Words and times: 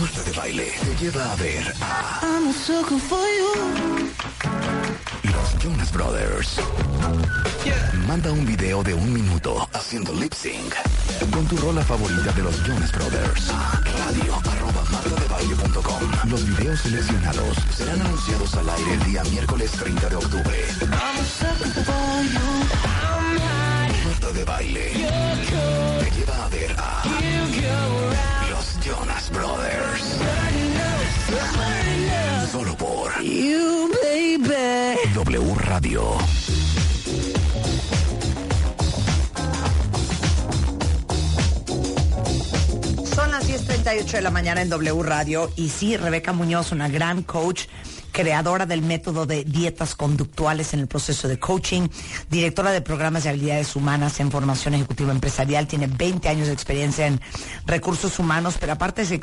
Marta 0.00 0.22
de 0.22 0.32
Baile 0.32 0.72
te 0.84 1.04
lleva 1.04 1.32
a 1.32 1.36
ver 1.36 1.74
a 1.80 2.20
I'm 2.22 2.48
a 2.48 2.52
sucker 2.52 2.98
for 2.98 3.18
you. 3.38 4.10
los 5.22 5.58
Jonas 5.62 5.92
Brothers. 5.92 6.56
Manda 8.06 8.30
un 8.30 8.44
video 8.44 8.82
de 8.82 8.94
un 8.94 9.12
minuto 9.12 9.68
haciendo 9.72 10.12
lip 10.12 10.32
sync 10.32 10.74
con 11.32 11.46
tu 11.46 11.56
rola 11.56 11.82
favorita 11.82 12.32
de 12.32 12.42
los 12.42 12.62
Jonas 12.64 12.92
Brothers. 12.92 13.50
a 13.50 13.80
Radio 14.06 14.34
arroba 14.34 14.84
martadebaile.com. 14.90 16.30
Los 16.30 16.44
videos 16.46 16.80
seleccionados 16.80 17.56
serán 17.74 18.00
anunciados 18.02 18.54
al 18.54 18.68
aire 18.68 18.92
el 18.94 19.04
día 19.04 19.22
miércoles 19.24 19.70
30 19.72 20.08
de 20.08 20.16
octubre. 20.16 20.58
I'm 20.82 20.90
a 20.90 21.24
sucker 21.24 21.84
for 21.84 22.22
you. 22.22 22.40
I'm 22.84 23.38
hot. 23.38 24.04
Marta 24.04 24.32
de 24.32 24.44
Baile 24.44 24.90
te 26.00 26.10
lleva 26.10 26.44
a 26.44 26.48
ver 26.48 26.76
a 26.78 27.02
You 27.04 27.60
go 27.60 27.68
around. 28.08 28.50
los 28.50 28.78
Jonas 28.84 29.30
Brothers. 29.30 29.65
Radio. 35.76 36.00
Son 43.14 43.30
las 43.30 43.46
10.38 43.46 44.12
de 44.12 44.22
la 44.22 44.30
mañana 44.30 44.62
en 44.62 44.70
W 44.70 45.02
Radio 45.02 45.50
y 45.54 45.68
sí, 45.68 45.98
Rebeca 45.98 46.32
Muñoz, 46.32 46.72
una 46.72 46.88
gran 46.88 47.22
coach, 47.22 47.64
creadora 48.16 48.64
del 48.64 48.80
método 48.80 49.26
de 49.26 49.44
dietas 49.44 49.94
conductuales 49.94 50.72
en 50.72 50.80
el 50.80 50.86
proceso 50.86 51.28
de 51.28 51.38
coaching, 51.38 51.88
directora 52.30 52.70
de 52.70 52.80
programas 52.80 53.24
de 53.24 53.28
habilidades 53.28 53.76
humanas 53.76 54.20
en 54.20 54.30
formación 54.30 54.72
ejecutiva 54.72 55.12
empresarial, 55.12 55.66
tiene 55.66 55.86
20 55.86 56.26
años 56.30 56.46
de 56.46 56.54
experiencia 56.54 57.06
en 57.06 57.20
recursos 57.66 58.18
humanos, 58.18 58.56
pero 58.58 58.72
aparte 58.72 59.02
es 59.02 59.10
eh, 59.10 59.20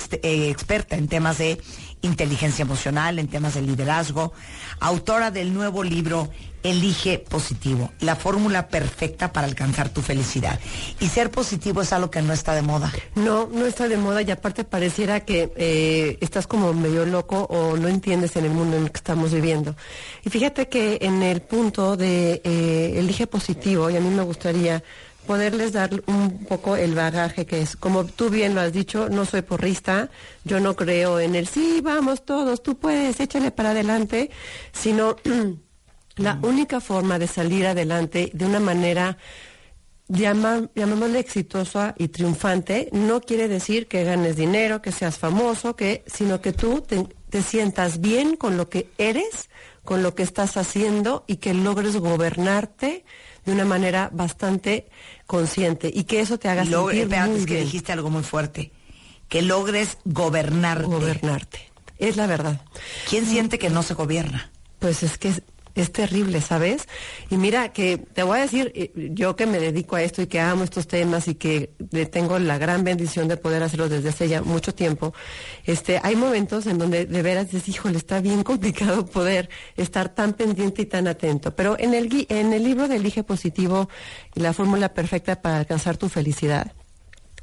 experta 0.52 0.96
en 0.96 1.08
temas 1.08 1.40
de 1.40 1.60
inteligencia 2.04 2.62
emocional, 2.62 3.18
en 3.18 3.28
temas 3.28 3.56
de 3.56 3.64
liderazgo, 3.64 4.32
autora 4.80 5.32
del 5.32 5.56
nuevo 5.56 5.84
libro 5.84 6.30
Elige 6.64 7.20
positivo, 7.20 7.92
la 8.00 8.16
fórmula 8.16 8.68
perfecta 8.68 9.34
para 9.34 9.48
alcanzar 9.48 9.90
tu 9.90 10.02
felicidad. 10.02 10.60
Y 11.00 11.08
ser 11.08 11.30
positivo 11.30 11.82
es 11.82 11.92
algo 11.94 12.10
que 12.10 12.22
no 12.22 12.34
está 12.34 12.56
de 12.56 12.62
moda. 12.62 12.92
No, 13.16 13.48
no 13.52 13.66
está 13.66 13.88
de 13.88 13.98
moda 13.98 14.22
y 14.22 14.32
aparte 14.32 14.64
pareciera 14.64 15.20
que 15.22 15.52
eh, 15.56 16.18
estás 16.22 16.48
como 16.48 16.74
medio 16.74 17.06
loco 17.06 17.44
o 17.50 17.76
no 17.78 17.88
entiendes 17.88 18.36
en 18.36 18.46
el 18.46 18.52
mundo 18.52 18.78
en 18.78 18.84
el 18.84 18.92
que 18.92 18.98
estamos 18.98 19.34
viviendo. 19.34 19.76
Y 20.24 20.30
fíjate 20.30 20.70
que 20.70 21.00
en 21.02 21.22
el 21.22 21.42
punto 21.42 21.98
de 21.98 22.42
eh, 22.44 22.94
elige 22.98 23.28
positivo, 23.28 23.90
y 23.90 23.98
a 23.98 24.00
mí 24.00 24.10
me 24.10 24.24
gustaría 24.24 24.84
poderles 25.26 25.72
dar 25.72 25.90
un 26.08 26.46
poco 26.46 26.76
el 26.76 26.96
bagaje 26.96 27.46
que 27.46 27.62
es. 27.62 27.76
Como 27.76 28.06
tú 28.06 28.30
bien 28.30 28.56
lo 28.56 28.62
has 28.62 28.74
dicho, 28.74 29.10
no 29.10 29.26
soy 29.26 29.42
porrista, 29.42 30.10
yo 30.44 30.60
no 30.60 30.76
creo 30.76 31.20
en 31.20 31.36
el 31.36 31.48
sí, 31.48 31.82
vamos 31.82 32.26
todos, 32.26 32.62
tú 32.64 32.78
puedes, 32.78 33.20
échale 33.20 33.52
para 33.52 33.72
adelante, 33.72 34.30
sino 34.72 35.16
la 36.18 36.40
única 36.44 36.80
forma 36.80 37.18
de 37.20 37.28
salir 37.28 37.66
adelante 37.68 38.30
de 38.34 38.46
una 38.46 38.60
manera 38.60 39.18
llama- 40.08 40.70
llamémosle 40.76 41.20
exitosa 41.20 41.96
y 41.98 42.10
triunfante, 42.10 42.90
no 42.92 43.22
quiere 43.22 43.48
decir 43.48 43.88
que 43.88 44.04
ganes 44.04 44.36
dinero, 44.36 44.82
que 44.82 44.92
seas 44.92 45.18
famoso, 45.18 45.76
que, 45.76 46.04
sino 46.08 46.42
que 46.42 46.54
tú 46.54 46.82
te, 46.82 47.08
te 47.30 47.42
sientas 47.42 48.00
bien 48.02 48.36
con 48.36 48.58
lo 48.58 48.70
que 48.70 48.90
eres, 48.98 49.50
con 49.84 50.04
lo 50.04 50.14
que 50.16 50.24
estás 50.24 50.56
haciendo 50.58 51.24
y 51.28 51.38
que 51.38 51.54
logres 51.54 51.96
gobernarte 51.98 53.06
de 53.46 53.52
una 53.52 53.66
manera 53.66 54.10
bastante 54.14 54.88
consciente 55.26 55.92
y 55.94 56.04
que 56.04 56.20
eso 56.22 56.38
te 56.38 56.48
haga 56.48 56.64
Logre- 56.64 57.00
sentir 57.00 57.02
espérate, 57.04 57.30
muy 57.32 57.40
es 57.40 57.46
que 57.46 57.54
bien. 57.56 57.66
dijiste 57.66 57.92
algo 57.92 58.10
muy 58.10 58.24
fuerte. 58.24 58.72
Que 59.28 59.42
logres 59.42 59.98
gobernarte. 60.06 60.86
Gobernarte. 60.86 61.72
Es 61.98 62.18
la 62.18 62.28
verdad. 62.28 62.62
¿Quién 63.10 63.26
siente 63.26 63.58
que 63.58 63.70
no 63.70 63.82
se 63.84 63.94
gobierna? 63.96 64.52
Pues 64.80 65.02
es 65.04 65.18
que 65.18 65.34
es, 65.76 65.92
terrible, 65.92 66.42
¿sabes? 66.42 66.88
Y 67.30 67.38
mira 67.38 67.74
que 67.74 67.98
te 67.98 68.24
voy 68.24 68.40
a 68.40 68.42
decir, 68.42 68.72
eh, 68.76 68.92
yo 69.12 69.36
que 69.36 69.46
me 69.46 69.60
dedico 69.60 69.96
a 69.96 70.02
esto 70.02 70.22
y 70.22 70.28
que 70.28 70.40
amo 70.40 70.64
estos 70.64 70.88
temas 70.88 71.28
y 71.28 71.36
que 71.36 71.72
tengo 72.12 72.40
la 72.40 72.58
gran 72.58 72.84
bendición 72.84 73.28
de 73.28 73.38
poder 73.38 73.64
hacerlo 73.64 73.90
desde 73.90 74.10
hace 74.10 74.28
ya 74.28 74.42
mucho 74.42 74.74
tiempo, 74.74 75.14
este, 75.66 76.00
hay 76.04 76.16
momentos 76.16 76.68
en 76.68 76.78
donde 76.78 77.06
de 77.06 77.22
veras 77.22 77.52
dices, 77.52 77.70
híjole, 77.70 77.98
está 77.98 78.22
bien 78.22 78.44
complicado 78.54 79.06
poder 79.06 79.50
estar 79.76 80.10
tan 80.10 80.34
pendiente 80.34 80.84
y 80.84 80.86
tan 80.86 81.08
atento. 81.08 81.56
Pero 81.56 81.78
en 81.80 81.94
el, 81.94 82.26
en 82.30 82.54
el 82.54 82.64
libro 82.64 82.88
de 82.88 82.98
Elige 82.98 83.24
Positivo, 83.24 83.90
la 84.36 84.54
fórmula 84.54 84.94
perfecta 84.94 85.42
para 85.42 85.58
alcanzar 85.58 85.98
tu 85.98 86.10
felicidad, 86.10 86.74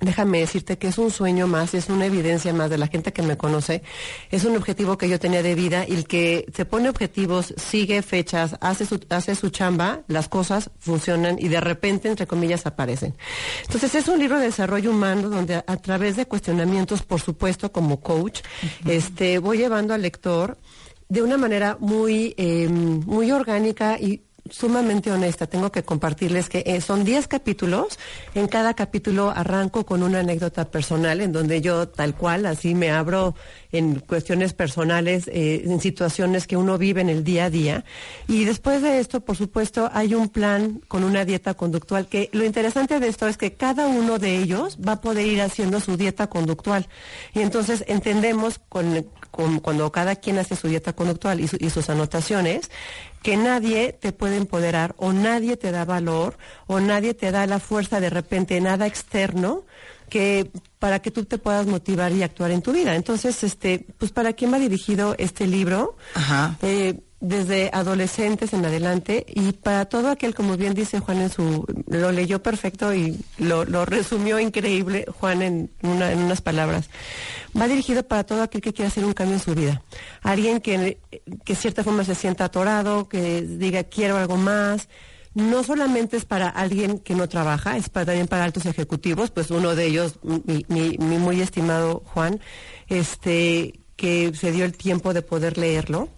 Déjame 0.00 0.40
decirte 0.40 0.78
que 0.78 0.88
es 0.88 0.98
un 0.98 1.10
sueño 1.10 1.46
más, 1.46 1.74
es 1.74 1.90
una 1.90 2.06
evidencia 2.06 2.52
más 2.54 2.70
de 2.70 2.78
la 2.78 2.86
gente 2.86 3.12
que 3.12 3.22
me 3.22 3.36
conoce. 3.36 3.82
Es 4.30 4.44
un 4.44 4.56
objetivo 4.56 4.96
que 4.96 5.08
yo 5.08 5.20
tenía 5.20 5.42
de 5.42 5.54
vida 5.54 5.84
y 5.86 5.94
el 5.94 6.06
que 6.06 6.46
se 6.54 6.64
pone 6.64 6.88
objetivos, 6.88 7.54
sigue 7.56 8.00
fechas, 8.00 8.56
hace 8.60 8.86
su, 8.86 8.98
hace 9.10 9.34
su 9.34 9.50
chamba, 9.50 10.00
las 10.08 10.28
cosas 10.28 10.70
funcionan 10.78 11.36
y 11.38 11.48
de 11.48 11.60
repente, 11.60 12.08
entre 12.08 12.26
comillas, 12.26 12.64
aparecen. 12.66 13.14
Entonces 13.66 13.94
es 13.94 14.08
un 14.08 14.18
libro 14.18 14.38
de 14.38 14.46
desarrollo 14.46 14.90
humano 14.90 15.28
donde 15.28 15.56
a, 15.56 15.64
a 15.66 15.76
través 15.76 16.16
de 16.16 16.26
cuestionamientos, 16.26 17.02
por 17.02 17.20
supuesto, 17.20 17.70
como 17.70 18.00
coach, 18.00 18.40
este, 18.86 19.38
voy 19.38 19.58
llevando 19.58 19.92
al 19.92 20.02
lector 20.02 20.56
de 21.10 21.22
una 21.22 21.36
manera 21.36 21.76
muy, 21.80 22.34
eh, 22.38 22.68
muy 22.68 23.32
orgánica 23.32 23.98
y 23.98 24.22
sumamente 24.50 25.10
honesta. 25.10 25.46
Tengo 25.46 25.72
que 25.72 25.82
compartirles 25.82 26.48
que 26.48 26.62
eh, 26.66 26.80
son 26.80 27.04
10 27.04 27.28
capítulos. 27.28 27.98
En 28.34 28.48
cada 28.48 28.74
capítulo 28.74 29.30
arranco 29.30 29.86
con 29.86 30.02
una 30.02 30.20
anécdota 30.20 30.70
personal 30.70 31.20
en 31.20 31.32
donde 31.32 31.60
yo 31.60 31.88
tal 31.88 32.14
cual 32.14 32.46
así 32.46 32.74
me 32.74 32.90
abro 32.90 33.34
en 33.72 34.00
cuestiones 34.00 34.52
personales, 34.52 35.28
eh, 35.28 35.62
en 35.64 35.80
situaciones 35.80 36.46
que 36.46 36.56
uno 36.56 36.78
vive 36.78 37.00
en 37.00 37.08
el 37.08 37.24
día 37.24 37.46
a 37.46 37.50
día. 37.50 37.84
Y 38.28 38.44
después 38.44 38.82
de 38.82 38.98
esto, 38.98 39.20
por 39.20 39.36
supuesto, 39.36 39.90
hay 39.92 40.14
un 40.14 40.28
plan 40.28 40.80
con 40.88 41.04
una 41.04 41.24
dieta 41.24 41.54
conductual 41.54 42.06
que 42.06 42.28
lo 42.32 42.44
interesante 42.44 43.00
de 43.00 43.08
esto 43.08 43.28
es 43.28 43.36
que 43.36 43.54
cada 43.54 43.86
uno 43.86 44.18
de 44.18 44.36
ellos 44.36 44.78
va 44.86 44.92
a 44.92 45.00
poder 45.00 45.26
ir 45.26 45.40
haciendo 45.40 45.80
su 45.80 45.96
dieta 45.96 46.26
conductual. 46.28 46.88
Y 47.34 47.40
entonces 47.40 47.84
entendemos 47.86 48.60
con, 48.68 49.06
con- 49.30 49.60
cuando 49.60 49.90
cada 49.92 50.16
quien 50.16 50.38
hace 50.38 50.56
su 50.56 50.68
dieta 50.68 50.92
conductual 50.92 51.40
y, 51.40 51.48
su- 51.48 51.56
y 51.60 51.70
sus 51.70 51.88
anotaciones, 51.90 52.70
que 53.22 53.36
nadie 53.36 53.92
te 53.92 54.12
puede 54.12 54.36
empoderar 54.36 54.94
o 54.96 55.12
nadie 55.12 55.56
te 55.56 55.70
da 55.70 55.84
valor 55.84 56.36
o 56.66 56.80
nadie 56.80 57.14
te 57.14 57.30
da 57.30 57.46
la 57.46 57.58
fuerza 57.60 58.00
de 58.00 58.10
repente, 58.10 58.60
nada 58.60 58.86
externo 58.86 59.64
que 60.08 60.50
para 60.78 61.00
que 61.00 61.10
tú 61.12 61.24
te 61.24 61.38
puedas 61.38 61.66
motivar 61.66 62.10
y 62.12 62.22
actuar 62.22 62.50
en 62.50 62.62
tu 62.62 62.72
vida. 62.72 62.96
Entonces, 62.96 63.44
este, 63.44 63.86
pues 63.98 64.10
para 64.10 64.32
quién 64.32 64.52
va 64.52 64.58
dirigido 64.58 65.14
este 65.18 65.46
libro, 65.46 65.96
Ajá. 66.14 66.56
Eh, 66.62 66.98
desde 67.20 67.68
adolescentes 67.72 68.52
en 68.54 68.64
adelante 68.64 69.26
y 69.28 69.52
para 69.52 69.84
todo 69.84 70.08
aquel, 70.08 70.34
como 70.34 70.56
bien 70.56 70.72
dice 70.72 71.00
Juan 71.00 71.18
en 71.20 71.30
su, 71.30 71.66
lo 71.88 72.12
leyó 72.12 72.42
perfecto 72.42 72.94
y 72.94 73.18
lo, 73.38 73.64
lo 73.66 73.84
resumió 73.84 74.38
increíble 74.40 75.04
Juan 75.20 75.42
en, 75.42 75.70
una- 75.82 76.12
en 76.12 76.20
unas 76.20 76.40
palabras. 76.40 76.88
Va 77.58 77.68
dirigido 77.68 78.02
para 78.04 78.24
todo 78.24 78.42
aquel 78.42 78.62
que 78.62 78.72
quiera 78.72 78.88
hacer 78.88 79.04
un 79.04 79.12
cambio 79.12 79.34
en 79.36 79.42
su 79.42 79.54
vida. 79.54 79.82
Alguien 80.22 80.60
que, 80.60 80.98
que 81.44 81.54
cierta 81.54 81.84
forma 81.84 82.04
se 82.04 82.14
sienta 82.14 82.46
atorado, 82.46 83.08
que 83.08 83.42
diga 83.42 83.84
quiero 83.84 84.16
algo 84.16 84.36
más. 84.36 84.88
No 85.34 85.62
solamente 85.62 86.16
es 86.16 86.24
para 86.24 86.48
alguien 86.48 86.98
que 86.98 87.14
no 87.14 87.28
trabaja, 87.28 87.76
es 87.76 87.88
para, 87.88 88.06
también 88.06 88.26
para 88.26 88.44
altos 88.44 88.66
ejecutivos, 88.66 89.30
pues 89.30 89.50
uno 89.52 89.76
de 89.76 89.86
ellos, 89.86 90.18
mi, 90.22 90.64
mi- 90.68 90.96
mi 90.98 91.18
muy 91.18 91.40
estimado 91.40 92.02
Juan, 92.06 92.40
este, 92.88 93.78
que 93.96 94.32
se 94.34 94.50
dio 94.52 94.64
el 94.64 94.72
tiempo 94.76 95.12
de 95.14 95.22
poder 95.22 95.56
leerlo 95.58 96.08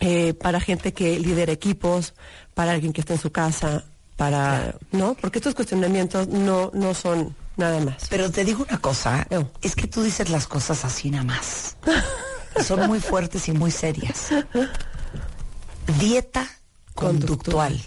eh, 0.00 0.34
para 0.34 0.60
gente 0.60 0.92
que 0.92 1.18
lidera 1.18 1.52
equipos, 1.52 2.14
para 2.54 2.72
alguien 2.72 2.92
que 2.92 3.00
está 3.02 3.14
en 3.14 3.20
su 3.20 3.30
casa, 3.30 3.84
para, 4.16 4.74
¿no? 4.92 5.14
Porque 5.14 5.38
estos 5.38 5.54
cuestionamientos 5.54 6.28
no, 6.28 6.70
no 6.74 6.94
son 6.94 7.34
nada 7.56 7.80
más. 7.80 8.06
Pero 8.10 8.30
te 8.30 8.44
digo 8.44 8.64
una 8.68 8.78
cosa, 8.80 9.26
Oh. 9.30 9.46
es 9.62 9.74
que 9.74 9.86
tú 9.86 10.02
dices 10.02 10.28
las 10.30 10.46
cosas 10.46 10.84
así 10.84 11.10
nada 11.10 11.24
más. 11.24 11.76
Son 12.64 12.86
muy 12.88 12.98
fuertes 13.00 13.46
y 13.48 13.52
muy 13.52 13.70
serias. 13.70 14.30
Dieta 15.98 16.46
conductual. 16.94 17.80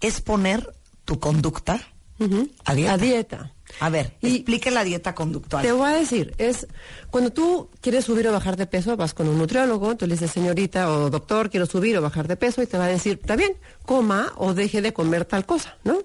Es 0.00 0.20
poner 0.20 0.74
tu 1.04 1.18
conducta 1.18 1.80
Ujú. 2.18 2.50
a 2.64 2.74
dieta. 2.74 2.92
A 2.92 2.98
dieta. 2.98 3.52
A 3.80 3.90
ver, 3.90 4.14
Y- 4.22 4.36
explique 4.36 4.70
la 4.70 4.84
dieta 4.84 5.14
conductual. 5.14 5.62
Te 5.62 5.72
voy 5.72 5.90
a 5.90 5.94
decir, 5.94 6.34
es 6.38 6.66
cuando 7.10 7.30
tú 7.30 7.68
quieres 7.80 8.04
subir 8.06 8.26
o 8.28 8.32
bajar 8.32 8.56
de 8.56 8.66
peso, 8.66 8.96
vas 8.96 9.12
con 9.14 9.28
un 9.28 9.36
nutriólogo, 9.38 9.90
entonces 9.92 10.08
le 10.08 10.14
dices, 10.14 10.30
señorita 10.30 10.90
o 10.90 11.10
doctor, 11.10 11.50
quiero 11.50 11.66
subir 11.66 11.96
o 11.98 12.02
bajar 12.02 12.26
de 12.28 12.36
peso, 12.36 12.62
y 12.62 12.66
te 12.66 12.78
va 12.78 12.84
a 12.86 12.88
decir, 12.88 13.18
está 13.20 13.36
bien, 13.36 13.56
coma 13.84 14.32
o 14.36 14.54
deje 14.54 14.80
de 14.80 14.92
comer 14.92 15.24
tal 15.26 15.44
cosa, 15.44 15.76
¿no? 15.84 15.98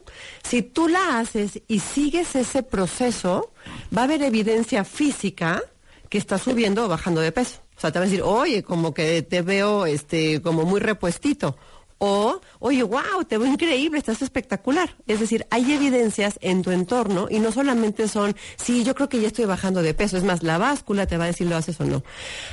Si 0.44 0.62
tú 0.62 0.88
la 0.88 1.20
haces 1.20 1.62
y 1.68 1.80
sigues 1.80 2.36
ese 2.36 2.64
proceso, 2.64 3.52
va 3.96 4.02
a 4.02 4.04
haber 4.06 4.22
evidencia 4.24 4.84
física 4.84 5.62
que 6.10 6.18
estás 6.18 6.42
subiendo 6.42 6.86
o 6.86 6.88
bajando 6.90 7.22
de 7.22 7.32
peso. 7.32 7.60
O 7.78 7.80
sea, 7.82 7.92
te 7.92 7.98
va 8.00 8.06
a 8.06 8.08
decir, 8.08 8.22
oye, 8.22 8.62
como 8.64 8.94
que 8.94 9.22
te 9.24 9.42
veo 9.42 9.86
este, 9.86 10.42
como 10.42 10.64
muy 10.64 10.80
repuestito. 10.82 11.58
O, 12.04 12.42
oye, 12.58 12.82
wow, 12.82 13.24
te 13.28 13.38
veo 13.38 13.46
increíble, 13.46 14.00
estás 14.00 14.24
espectacular. 14.24 14.96
Es 15.06 15.20
decir, 15.20 15.46
hay 15.52 15.72
evidencias 15.72 16.40
en 16.42 16.64
tu 16.64 16.72
entorno 16.72 17.28
y 17.30 17.38
no 17.38 17.52
solamente 17.52 18.08
son, 18.08 18.36
sí, 18.58 18.84
yo 18.84 18.96
creo 18.96 19.08
que 19.08 19.22
ya 19.22 19.28
estoy 19.28 19.46
bajando 19.46 19.84
de 19.84 19.94
peso. 19.94 20.18
Es 20.18 20.24
más, 20.24 20.42
la 20.42 20.58
báscula 20.58 21.06
te 21.06 21.18
va 21.18 21.26
a 21.26 21.28
decir 21.28 21.46
lo 21.46 21.56
haces 21.56 21.80
o 21.80 21.86
no. 21.86 22.04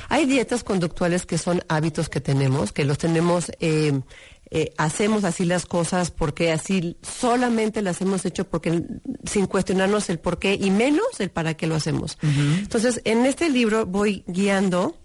Hay 0.07 0.27
dietas 0.27 0.63
conductuales 0.63 1.25
que 1.25 1.39
son 1.39 1.63
hábitos 1.67 2.09
que 2.09 2.21
tenemos, 2.21 2.71
que 2.71 2.85
los 2.85 2.99
tenemos 2.99 3.51
eh, 3.59 3.99
eh, 4.51 4.71
hacemos 4.77 5.23
así 5.23 5.45
las 5.45 5.65
cosas 5.65 6.11
porque 6.11 6.51
así 6.51 6.97
solamente 7.01 7.81
las 7.81 8.01
hemos 8.01 8.25
hecho 8.25 8.45
porque 8.47 8.83
sin 9.23 9.47
cuestionarnos 9.47 10.11
el 10.11 10.19
por 10.19 10.37
qué 10.37 10.53
y 10.53 10.69
menos 10.69 11.19
el 11.19 11.31
para 11.31 11.55
qué 11.55 11.65
lo 11.65 11.73
hacemos. 11.73 12.19
Entonces, 12.21 13.01
en 13.03 13.25
este 13.25 13.49
libro 13.49 13.87
voy 13.87 14.23
guiando 14.27 14.95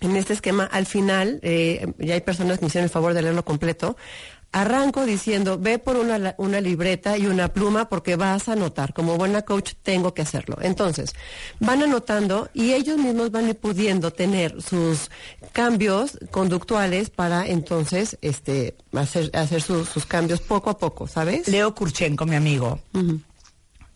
en 0.00 0.16
este 0.16 0.32
esquema, 0.32 0.64
al 0.64 0.86
final, 0.86 1.40
eh, 1.42 1.92
ya 1.98 2.14
hay 2.14 2.20
personas 2.20 2.58
que 2.58 2.64
me 2.64 2.68
hicieron 2.68 2.84
el 2.84 2.90
favor 2.90 3.14
de 3.14 3.22
leerlo 3.22 3.44
completo, 3.44 3.96
Arranco 4.52 5.06
diciendo, 5.06 5.58
ve 5.58 5.78
por 5.78 5.96
una, 5.96 6.34
una, 6.36 6.60
libreta 6.60 7.16
y 7.16 7.26
una 7.26 7.48
pluma 7.48 7.88
porque 7.88 8.16
vas 8.16 8.48
a 8.48 8.54
anotar. 8.54 8.92
Como 8.92 9.16
buena 9.16 9.42
coach 9.42 9.74
tengo 9.80 10.12
que 10.12 10.22
hacerlo. 10.22 10.58
Entonces, 10.60 11.14
van 11.60 11.84
anotando 11.84 12.50
y 12.52 12.72
ellos 12.72 12.98
mismos 12.98 13.30
van 13.30 13.54
pudiendo 13.54 14.12
tener 14.12 14.60
sus 14.60 15.10
cambios 15.52 16.18
conductuales 16.32 17.10
para 17.10 17.46
entonces 17.46 18.18
este, 18.22 18.76
hacer, 18.92 19.30
hacer 19.34 19.62
sus 19.62 20.06
cambios 20.06 20.40
poco 20.40 20.70
a 20.70 20.78
poco, 20.78 21.06
¿sabes? 21.06 21.46
Leo 21.46 21.72
Kurchenko, 21.72 22.26
mi 22.26 22.34
amigo, 22.34 22.80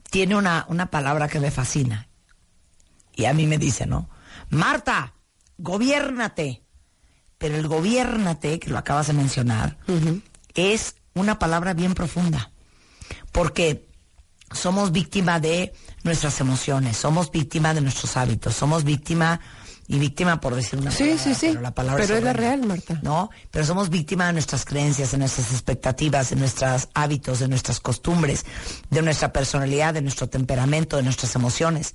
tiene 0.09 0.37
una, 0.37 0.67
una 0.69 0.87
palabra 0.87 1.27
que 1.27 1.41
me 1.41 1.51
fascina. 1.51 2.07
Y 3.17 3.25
a 3.25 3.33
mí 3.33 3.49
me 3.49 3.59
dice, 3.59 3.87
¿no? 3.87 4.09
Marta, 4.51 5.15
gobiérnate. 5.59 6.63
Pero 7.39 7.57
el 7.57 7.69
gobiérnate, 7.69 8.59
que 8.59 8.71
lo 8.71 8.79
acabas 8.79 9.09
de 9.09 9.13
mencionar, 9.13 9.77
es 10.55 10.97
una 11.15 11.39
palabra 11.39 11.75
bien 11.75 11.95
profunda, 11.95 12.53
porque 13.33 13.89
somos 14.53 14.93
víctima 14.93 15.41
de 15.41 15.73
nuestras 16.05 16.41
emociones, 16.41 16.97
somos 16.97 17.31
víctima 17.31 17.75
de 17.75 17.81
nuestros 17.81 18.17
hábitos, 18.17 18.55
somos 18.55 18.85
víctima 18.85 19.41
y 19.87 19.99
víctima 19.99 20.41
por 20.41 20.55
decir 20.55 20.79
una 20.79 20.91
sí, 20.91 21.19
Sí, 21.19 21.35
sí, 21.35 21.49
Pero, 21.49 21.61
la 21.61 21.75
palabra 21.75 22.03
pero 22.03 22.17
es, 22.17 22.25
la 22.25 22.33
real, 22.33 22.65
Marta. 22.67 23.01
¿No? 23.03 23.31
Pero 23.51 23.67
somos 23.67 23.91
víctima 23.91 24.29
de 24.29 24.33
nuestras 24.35 24.65
creencias, 24.65 25.11
de 25.11 25.19
nuestras 25.19 25.53
expectativas, 25.53 26.31
de 26.31 26.37
nuestros 26.37 26.89
hábitos, 26.95 27.41
de 27.41 27.49
nuestras 27.49 27.81
costumbres, 27.81 28.47
de 28.89 29.03
nuestra 29.03 29.33
personalidad, 29.33 29.93
de 29.93 30.03
nuestro 30.03 30.29
temperamento, 30.29 30.97
de 30.97 31.03
nuestras 31.03 31.35
emociones 31.35 31.95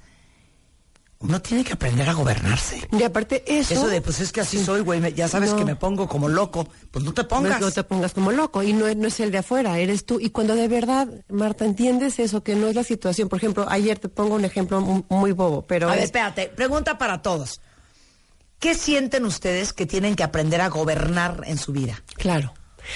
uno 1.21 1.41
tiene 1.41 1.65
que 1.65 1.73
aprender 1.73 2.07
a 2.07 2.13
gobernarse. 2.13 2.87
Y 2.97 3.03
aparte 3.03 3.43
eso... 3.45 3.73
Eso 3.73 3.87
de, 3.87 4.01
pues 4.01 4.21
es 4.21 4.31
que 4.31 4.39
así 4.39 4.63
soy, 4.63 4.81
güey, 4.81 5.13
ya 5.13 5.27
sabes 5.27 5.53
que 5.53 5.65
me 5.65 5.75
pongo 5.75 6.07
como 6.07 6.29
loco, 6.29 6.67
pues 6.91 7.03
no 7.03 7.13
te 7.13 7.25
pongas. 7.25 7.59
No, 7.59 7.71
te 7.71 7.83
pongas 7.83 8.13
como 8.13 8.31
loco, 8.31 8.63
y 8.63 8.71
no, 8.71 8.93
no 8.95 9.07
es 9.07 9.19
el 9.19 9.29
de 9.29 9.39
afuera, 9.39 9.77
eres 9.79 10.05
tú. 10.05 10.19
Y 10.21 10.29
cuando 10.29 10.55
de 10.55 10.69
verdad, 10.69 11.07
Marta, 11.27 11.65
entiendes 11.65 12.19
eso, 12.19 12.41
que 12.41 12.55
no 12.55 12.67
es 12.67 12.75
la 12.75 12.85
situación. 12.85 13.27
Por 13.27 13.37
ejemplo, 13.37 13.65
ayer 13.69 13.99
te 13.99 14.07
pongo 14.07 14.35
un 14.35 14.45
ejemplo 14.45 14.79
muy, 14.81 15.33
bobo, 15.33 15.65
pero... 15.67 15.89
A 15.89 15.95
ver, 15.95 16.05
espérate, 16.05 16.47
pregunta 16.47 16.97
para 16.97 17.21
todos. 17.21 17.59
¿Qué 18.59 18.73
sienten 18.73 19.25
ustedes 19.25 19.73
que 19.73 19.85
tienen 19.85 20.15
que 20.15 20.23
aprender 20.23 20.61
a 20.61 20.69
gobernar 20.69 21.43
en 21.45 21.57
su 21.57 21.73
vida? 21.73 22.01
Claro. 22.15 22.53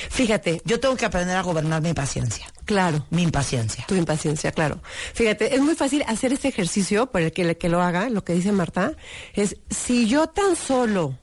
Fíjate. 0.10 0.62
Yo 0.66 0.80
tengo 0.80 0.96
que 0.96 1.06
aprender 1.06 1.36
a 1.36 1.42
gobernar 1.42 1.82
mi 1.82 1.94
paciencia. 1.94 2.53
Claro. 2.66 3.06
Mi 3.10 3.24
impaciencia. 3.24 3.86
Tu 3.88 3.96
impaciencia, 3.96 4.52
claro. 4.52 4.82
Fíjate, 5.14 5.56
es 5.56 5.62
muy 5.62 5.76
fácil 5.76 6.04
hacer 6.08 6.34
este 6.34 6.48
ejercicio, 6.48 7.08
por 7.08 7.22
el 7.22 7.32
que, 7.32 7.42
el 7.42 7.58
que 7.58 7.70
lo 7.70 7.82
haga, 7.82 8.10
lo 8.10 8.24
que 8.24 8.34
dice 8.34 8.52
Marta, 8.52 8.96
es 9.34 9.58
si 9.70 10.08
yo 10.08 10.28
tan 10.28 10.56
solo 10.56 11.18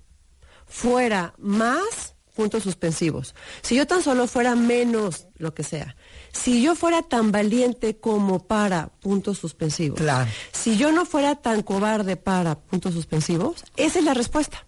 fuera 0.67 1.35
más 1.39 2.15
puntos 2.35 2.63
suspensivos, 2.63 3.35
si 3.61 3.77
yo 3.77 3.87
tan 3.87 4.03
solo 4.03 4.27
fuera 4.27 4.55
menos 4.55 5.27
lo 5.37 5.53
que 5.53 5.63
sea, 5.63 5.97
si 6.33 6.63
yo 6.63 6.75
fuera 6.75 7.03
tan 7.03 7.33
valiente 7.33 7.99
como 7.99 8.47
para 8.47 8.87
puntos 8.87 9.39
suspensivos, 9.39 9.99
claro. 9.99 10.31
si 10.53 10.77
yo 10.77 10.93
no 10.93 11.05
fuera 11.05 11.37
tan 11.37 11.63
cobarde 11.63 12.17
para 12.17 12.59
puntos 12.59 12.95
suspensivos, 12.95 13.65
esa 13.77 13.99
es 13.99 14.05
la 14.05 14.15
respuesta. 14.15 14.67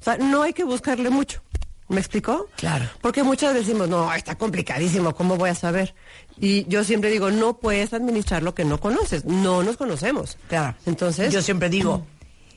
O 0.00 0.02
sea, 0.02 0.16
no 0.16 0.42
hay 0.42 0.54
que 0.54 0.64
buscarle 0.64 1.10
mucho. 1.10 1.42
¿Me 1.90 1.98
explicó? 1.98 2.48
Claro. 2.56 2.88
Porque 3.00 3.24
muchas 3.24 3.52
veces 3.52 3.66
decimos, 3.66 3.88
no, 3.88 4.14
está 4.14 4.36
complicadísimo, 4.36 5.12
¿cómo 5.12 5.36
voy 5.36 5.50
a 5.50 5.56
saber? 5.56 5.92
Y 6.38 6.64
yo 6.68 6.84
siempre 6.84 7.10
digo, 7.10 7.32
no 7.32 7.58
puedes 7.58 7.92
administrar 7.92 8.44
lo 8.44 8.54
que 8.54 8.64
no 8.64 8.78
conoces, 8.78 9.24
no 9.24 9.64
nos 9.64 9.76
conocemos. 9.76 10.38
Claro. 10.48 10.76
Entonces. 10.86 11.32
Yo 11.32 11.42
siempre 11.42 11.68
digo, 11.68 12.06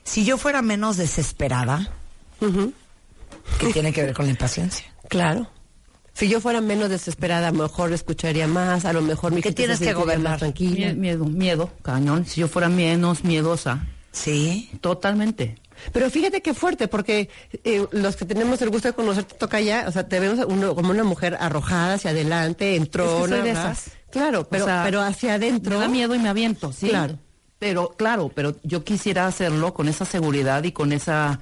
si 0.03 0.23
yo 0.23 0.37
fuera 0.37 0.61
menos 0.61 0.97
desesperada, 0.97 1.91
¿qué 3.59 3.73
tiene 3.73 3.91
que 3.91 4.03
ver 4.03 4.13
con 4.13 4.25
la 4.25 4.31
impaciencia? 4.31 4.85
Claro. 5.09 5.47
Si 6.13 6.27
yo 6.29 6.39
fuera 6.39 6.61
menos 6.61 6.89
desesperada, 6.89 7.49
a 7.49 7.51
lo 7.51 7.63
mejor 7.63 7.91
escucharía 7.91 8.47
más, 8.47 8.85
a 8.85 8.93
lo 8.93 9.01
mejor 9.01 9.31
mi 9.31 9.41
¿Qué 9.41 9.51
tienes 9.51 9.79
que 9.79 9.93
gobernar? 9.93 10.39
Tranquila. 10.39 10.93
Miedo, 10.93 11.25
miedo, 11.25 11.71
cañón. 11.81 12.25
Si 12.25 12.39
yo 12.39 12.47
fuera 12.47 12.69
menos 12.69 13.23
miedosa. 13.23 13.85
Sí. 14.11 14.71
Totalmente. 14.79 15.55
Pero 15.91 16.09
fíjate 16.09 16.41
qué 16.41 16.53
fuerte, 16.53 16.87
porque 16.87 17.29
eh, 17.63 17.85
los 17.91 18.15
que 18.15 18.25
tenemos 18.25 18.61
el 18.61 18.69
gusto 18.69 18.87
de 18.87 18.93
conocerte 18.93 19.35
toca 19.35 19.59
ya, 19.61 19.85
o 19.87 19.91
sea, 19.91 20.07
te 20.07 20.19
vemos 20.19 20.45
uno, 20.47 20.75
como 20.75 20.91
una 20.91 21.03
mujer 21.03 21.37
arrojada 21.39 21.95
hacia 21.95 22.11
adelante, 22.11 22.75
entró, 22.75 23.25
es 23.25 23.31
esas. 23.45 23.91
Claro, 24.11 24.47
pero, 24.47 24.65
pero 24.83 25.01
hacia 25.01 25.35
adentro. 25.35 25.77
Me 25.77 25.85
da 25.85 25.87
miedo 25.87 26.15
y 26.15 26.19
me 26.19 26.29
aviento, 26.29 26.71
sí. 26.71 26.89
Claro. 26.89 27.17
Pero, 27.59 27.89
claro, 27.97 28.29
pero 28.33 28.55
yo 28.63 28.83
quisiera 28.83 29.25
hacerlo 29.25 29.73
con 29.73 29.87
esa 29.87 30.05
seguridad 30.05 30.63
y 30.63 30.71
con 30.71 30.91
esa, 30.91 31.39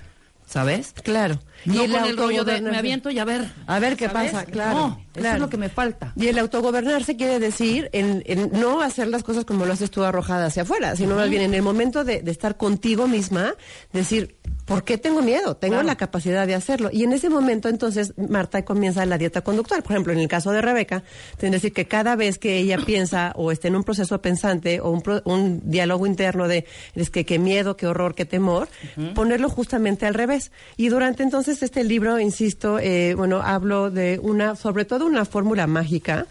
¿sabes? 0.52 0.94
Claro. 1.02 1.40
y 1.66 1.80
el, 1.80 1.96
el 1.96 2.18
rollo 2.18 2.44
de 2.44 2.62
me 2.62 2.78
aviento 2.78 3.10
y 3.10 3.20
a 3.20 3.26
ver. 3.26 3.50
A 3.68 3.80
ver 3.80 3.96
qué 3.96 4.10
pasa, 4.10 4.46
claro. 4.46 5.00
Eso 5.16 5.28
es 5.28 5.40
lo 5.40 5.50
que 5.50 5.58
me 5.58 5.70
falta. 5.70 6.12
Y 6.18 6.28
el 6.28 6.38
autogobernarse 6.40 7.16
quiere 7.16 7.40
decir 7.40 7.90
en, 7.94 8.24
no 8.52 8.82
hacer 8.82 9.08
las 9.08 9.24
cosas 9.24 9.46
como 9.46 9.66
lo 9.66 9.72
haces 9.72 9.90
tú 9.92 10.04
arrojada 10.04 10.48
hacia 10.48 10.64
afuera, 10.64 10.96
sino 10.98 11.16
más 11.16 11.30
bien 11.30 11.44
en 11.44 11.54
el 11.54 11.62
momento 11.62 12.04
de, 12.04 12.22
de 12.22 12.32
estar 12.32 12.58
contigo 12.58 13.08
misma, 13.08 13.54
decir, 13.94 14.36
¿Por 14.72 14.86
qué 14.86 14.98
tengo 14.98 15.22
miedo? 15.22 15.58
Tengo 15.58 15.84
la 15.84 15.98
capacidad 15.98 16.48
de 16.48 16.56
hacerlo. 16.56 16.90
Y 16.94 17.04
en 17.04 17.12
ese 17.12 17.30
momento, 17.30 17.68
entonces, 17.68 18.14
Marta 18.16 18.64
comienza 18.64 19.06
la 19.06 19.18
dieta 19.18 19.42
conductual. 19.42 19.84
Por 19.84 19.92
ejemplo, 19.92 20.14
en 20.14 20.20
el 20.20 20.30
caso 20.30 20.52
de 20.52 20.62
Rebeca, 20.62 21.04
tiene 21.38 21.52
que 21.52 21.58
decir 21.58 21.74
que 21.74 21.88
cada 21.88 22.16
vez 22.16 22.40
que 22.40 22.58
ella 22.58 22.78
piensa 22.86 23.34
o 23.36 23.52
esté 23.52 23.68
en 23.68 23.76
un 23.76 23.84
proceso 23.84 24.22
pensante 24.22 24.80
o 24.80 24.92
un, 25.26 25.62
diálogo 25.66 26.08
interno 26.08 26.48
de 26.48 26.66
es 26.96 27.10
que 27.10 27.26
qué 27.26 27.38
miedo, 27.38 27.76
qué 27.76 27.86
horror, 27.86 28.16
qué 28.16 28.24
temor, 28.24 28.70
ponerlo 29.14 29.50
justamente 29.50 30.06
al 30.06 30.14
revés. 30.14 30.54
Y 30.78 30.88
durante 30.88 31.24
entonces 31.24 31.62
este 31.64 31.84
libro, 31.84 32.18
insisto, 32.18 32.80
eh, 32.80 33.14
bueno, 33.14 33.42
hablo 33.42 33.92
de 33.92 34.20
una, 34.24 34.56
sobre 34.56 34.86
todo 34.86 35.06
una 35.06 35.26
fórmula 35.26 35.68
mágica 35.68 36.28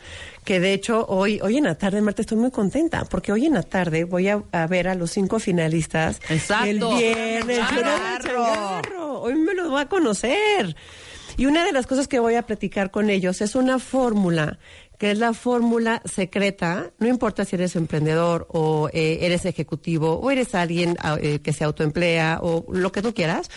que 0.50 0.58
de 0.58 0.72
hecho 0.72 1.06
hoy, 1.06 1.38
hoy 1.44 1.58
en 1.58 1.62
la 1.62 1.76
tarde, 1.76 2.00
Marta, 2.00 2.22
estoy 2.22 2.36
muy 2.36 2.50
contenta, 2.50 3.04
porque 3.04 3.30
hoy 3.30 3.46
en 3.46 3.54
la 3.54 3.62
tarde 3.62 4.02
voy 4.02 4.26
a, 4.26 4.42
ver 4.66 4.88
a 4.88 4.96
los 4.96 5.12
cinco 5.12 5.38
finalistas. 5.38 6.20
Exacto. 6.28 6.66
El 6.66 6.80
viernes. 6.80 7.60
Hoy 8.98 9.34
me 9.36 9.54
los 9.54 9.70
voy 9.70 9.80
a 9.80 9.86
conocer. 9.86 10.74
Y 11.36 11.46
una 11.46 11.64
de 11.64 11.70
las 11.70 11.86
cosas 11.86 12.08
que 12.08 12.18
voy 12.18 12.34
a 12.34 12.42
platicar 12.42 12.90
con 12.90 13.10
ellos 13.10 13.40
es 13.42 13.54
una 13.54 13.78
fórmula 13.78 14.58
que 15.00 15.12
es 15.12 15.18
la 15.18 15.32
fórmula 15.32 16.02
secreta, 16.04 16.90
no 16.98 17.08
importa 17.08 17.46
si 17.46 17.56
eres 17.56 17.74
emprendedor 17.74 18.46
o 18.50 18.90
eh, 18.92 19.20
eres 19.22 19.46
ejecutivo 19.46 20.20
o 20.20 20.30
eres 20.30 20.54
alguien 20.54 20.98
ah, 21.00 21.16
eh, 21.18 21.38
que 21.38 21.54
se 21.54 21.64
autoemplea 21.64 22.40
o 22.42 22.66
lo 22.70 22.92
que 22.92 23.00
tú 23.00 23.14
quieras, 23.14 23.50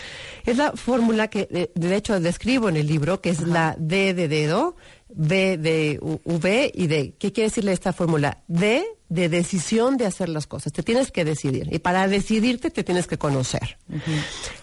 es 0.46 0.56
la 0.56 0.72
fórmula 0.72 1.28
que 1.28 1.46
eh, 1.50 1.70
de 1.74 1.96
hecho 1.96 2.18
describo 2.18 2.70
en 2.70 2.78
el 2.78 2.86
libro, 2.86 3.20
que 3.20 3.28
es 3.28 3.40
la 3.42 3.76
D 3.78 4.14
de 4.14 4.26
dedo, 4.26 4.76
B 5.16 5.56
de 5.58 5.98
V 6.00 6.72
y 6.74 6.86
D. 6.86 7.14
¿Qué 7.18 7.32
quiere 7.32 7.48
decirle 7.48 7.72
esta 7.72 7.92
fórmula? 7.92 8.42
D 8.48 8.84
de 9.08 9.28
decisión 9.28 9.96
de 9.96 10.06
hacer 10.06 10.28
las 10.28 10.46
cosas. 10.46 10.72
Te 10.72 10.82
tienes 10.82 11.12
que 11.12 11.24
decidir. 11.24 11.68
Y 11.72 11.78
para 11.78 12.08
decidirte 12.08 12.70
te 12.70 12.82
tienes 12.82 13.06
que 13.06 13.16
conocer. 13.16 13.78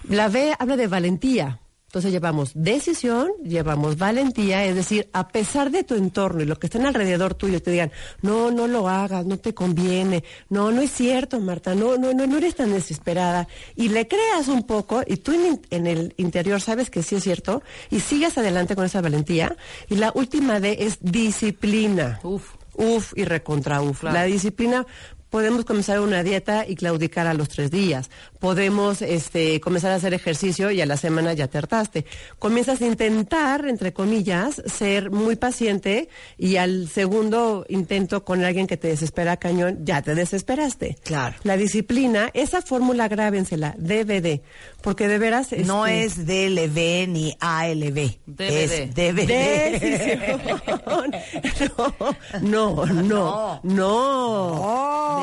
La 0.10 0.28
B 0.28 0.54
habla 0.60 0.76
de 0.76 0.88
valentía. 0.88 1.61
Entonces 1.92 2.14
llevamos 2.14 2.52
decisión, 2.54 3.34
llevamos 3.44 3.98
valentía, 3.98 4.64
es 4.64 4.76
decir, 4.76 5.10
a 5.12 5.28
pesar 5.28 5.72
de 5.72 5.84
tu 5.84 5.96
entorno 5.96 6.42
y 6.42 6.46
lo 6.46 6.58
que 6.58 6.68
están 6.68 6.86
alrededor 6.86 7.34
tuyo 7.34 7.62
te 7.62 7.70
digan, 7.70 7.92
no, 8.22 8.50
no 8.50 8.66
lo 8.66 8.88
hagas, 8.88 9.26
no 9.26 9.38
te 9.38 9.54
conviene, 9.54 10.24
no, 10.48 10.72
no 10.72 10.82
es 10.82 10.90
cierto, 10.90 11.42
Marta, 11.42 11.76
no, 11.76 11.98
no, 11.98 12.14
no, 12.14 12.26
no 12.28 12.38
eres 12.38 12.56
tan 12.56 12.72
desesperada, 12.72 13.50
y 13.76 13.90
le 13.90 14.08
creas 14.08 14.48
un 14.48 14.64
poco, 14.64 15.02
y 15.06 15.18
tú 15.18 15.34
en, 15.70 15.86
el 15.86 16.14
interior 16.16 16.62
sabes 16.62 16.90
que 16.90 17.04
sí 17.04 17.16
es 17.16 17.24
cierto, 17.24 17.62
y 17.90 18.00
sigas 18.00 18.38
adelante 18.38 18.74
con 18.74 18.86
esa 18.86 19.02
valentía. 19.02 19.58
Y 19.90 19.96
la 19.96 20.14
última 20.16 20.62
D 20.62 20.78
es 20.80 20.98
disciplina. 21.02 22.22
Uf. 22.24 22.54
Uf 22.76 23.12
y 23.18 23.26
recontra 23.26 23.82
uf. 23.82 24.04
La 24.04 24.24
disciplina 24.24 24.86
podemos 25.32 25.66
comenzar 25.66 26.00
una 26.02 26.24
dieta 26.24 26.68
y 26.68 26.76
claudicar 26.76 27.26
a 27.26 27.34
los 27.34 27.50
tres 27.50 27.72
días. 27.72 28.12
Podemos 28.42 29.04
este, 29.04 29.62
comenzar 29.62 29.92
a 29.92 29.96
hacer 29.96 30.16
ejercicio 30.16 30.72
y 30.72 30.82
a 30.82 30.88
la 30.88 30.98
semana 30.98 31.34
ya 31.34 31.48
te 31.48 31.60
hartaste. 31.60 32.08
Comienzas 32.40 32.82
a 32.82 32.88
intentar, 32.88 33.68
entre 33.68 33.94
comillas, 33.94 34.64
ser 34.66 35.12
muy 35.12 35.36
paciente 35.36 36.10
y 36.40 36.56
al 36.56 36.90
segundo 36.90 37.68
intento 37.70 38.26
con 38.26 38.44
alguien 38.44 38.66
que 38.66 38.78
te 38.78 38.88
desespera 38.88 39.38
cañón, 39.38 39.86
ya 39.86 40.02
te 40.02 40.16
desesperaste. 40.16 40.98
Claro. 41.04 41.36
La 41.44 41.56
disciplina, 41.56 42.32
esa 42.34 42.64
fórmula 42.64 43.08
grábensela, 43.08 43.76
DVD, 43.78 44.42
porque 44.82 45.08
de 45.08 45.20
veras... 45.20 45.52
No 45.52 45.86
este, 45.86 46.06
es 46.06 46.26
DLB 46.26 47.08
ni 47.10 47.38
ALB. 47.40 48.18
DVD. 48.26 48.50
Es 48.50 48.96
DVD. 48.96 49.80
Decisión. 49.80 51.12
No, 52.42 52.86
no, 52.86 52.86
no, 52.86 53.60
no. 53.64 55.21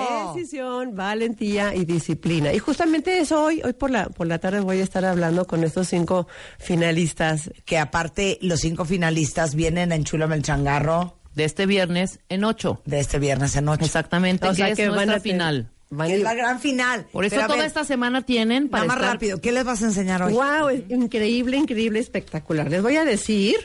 Valentía 0.86 1.74
y 1.74 1.84
disciplina. 1.84 2.52
Y 2.52 2.58
justamente 2.58 3.18
eso 3.18 3.42
hoy, 3.44 3.60
hoy 3.64 3.72
por 3.72 3.90
la, 3.90 4.08
por 4.08 4.26
la 4.26 4.38
tarde 4.38 4.60
voy 4.60 4.80
a 4.80 4.82
estar 4.84 5.04
hablando 5.04 5.46
con 5.46 5.64
estos 5.64 5.88
cinco 5.88 6.26
finalistas. 6.58 7.50
Que 7.64 7.78
aparte, 7.78 8.38
los 8.42 8.60
cinco 8.60 8.84
finalistas 8.84 9.54
vienen 9.54 9.92
en 9.92 10.04
Chulame 10.04 10.36
el 10.36 10.42
Changarro 10.42 11.18
De 11.34 11.44
este 11.44 11.66
viernes 11.66 12.20
en 12.28 12.44
8. 12.44 12.82
de 12.84 13.00
este 13.00 13.18
viernes 13.18 13.56
en 13.56 13.64
noche. 13.66 13.84
Exactamente, 13.84 14.46
O 14.46 14.50
que 14.50 14.56
sea 14.56 14.68
es 14.70 14.76
que 14.76 14.88
van 14.88 14.96
nuestra 14.96 15.16
a 15.16 15.20
final. 15.20 15.70
van 15.90 16.10
es 16.10 16.20
la 16.22 16.34
gran 16.34 16.60
final. 16.60 17.06
Por 17.12 17.24
eso 17.24 17.36
Pero 17.36 17.46
toda 17.46 17.58
ver, 17.58 17.66
esta 17.66 17.84
semana 17.84 18.22
tienen 18.22 18.68
para 18.68 18.84
Nada 18.84 18.94
más 18.94 19.02
estar- 19.04 19.14
rápido, 19.14 19.40
¿qué 19.40 19.52
les 19.52 19.64
vas 19.64 19.82
a 19.82 19.86
enseñar 19.86 20.22
hoy? 20.22 20.32
Wow, 20.32 20.68
es 20.68 20.82
increíble, 20.90 21.56
increíble, 21.56 21.98
espectacular. 21.98 22.70
Les 22.70 22.82
voy 22.82 22.96
a 22.96 23.04
decir 23.04 23.56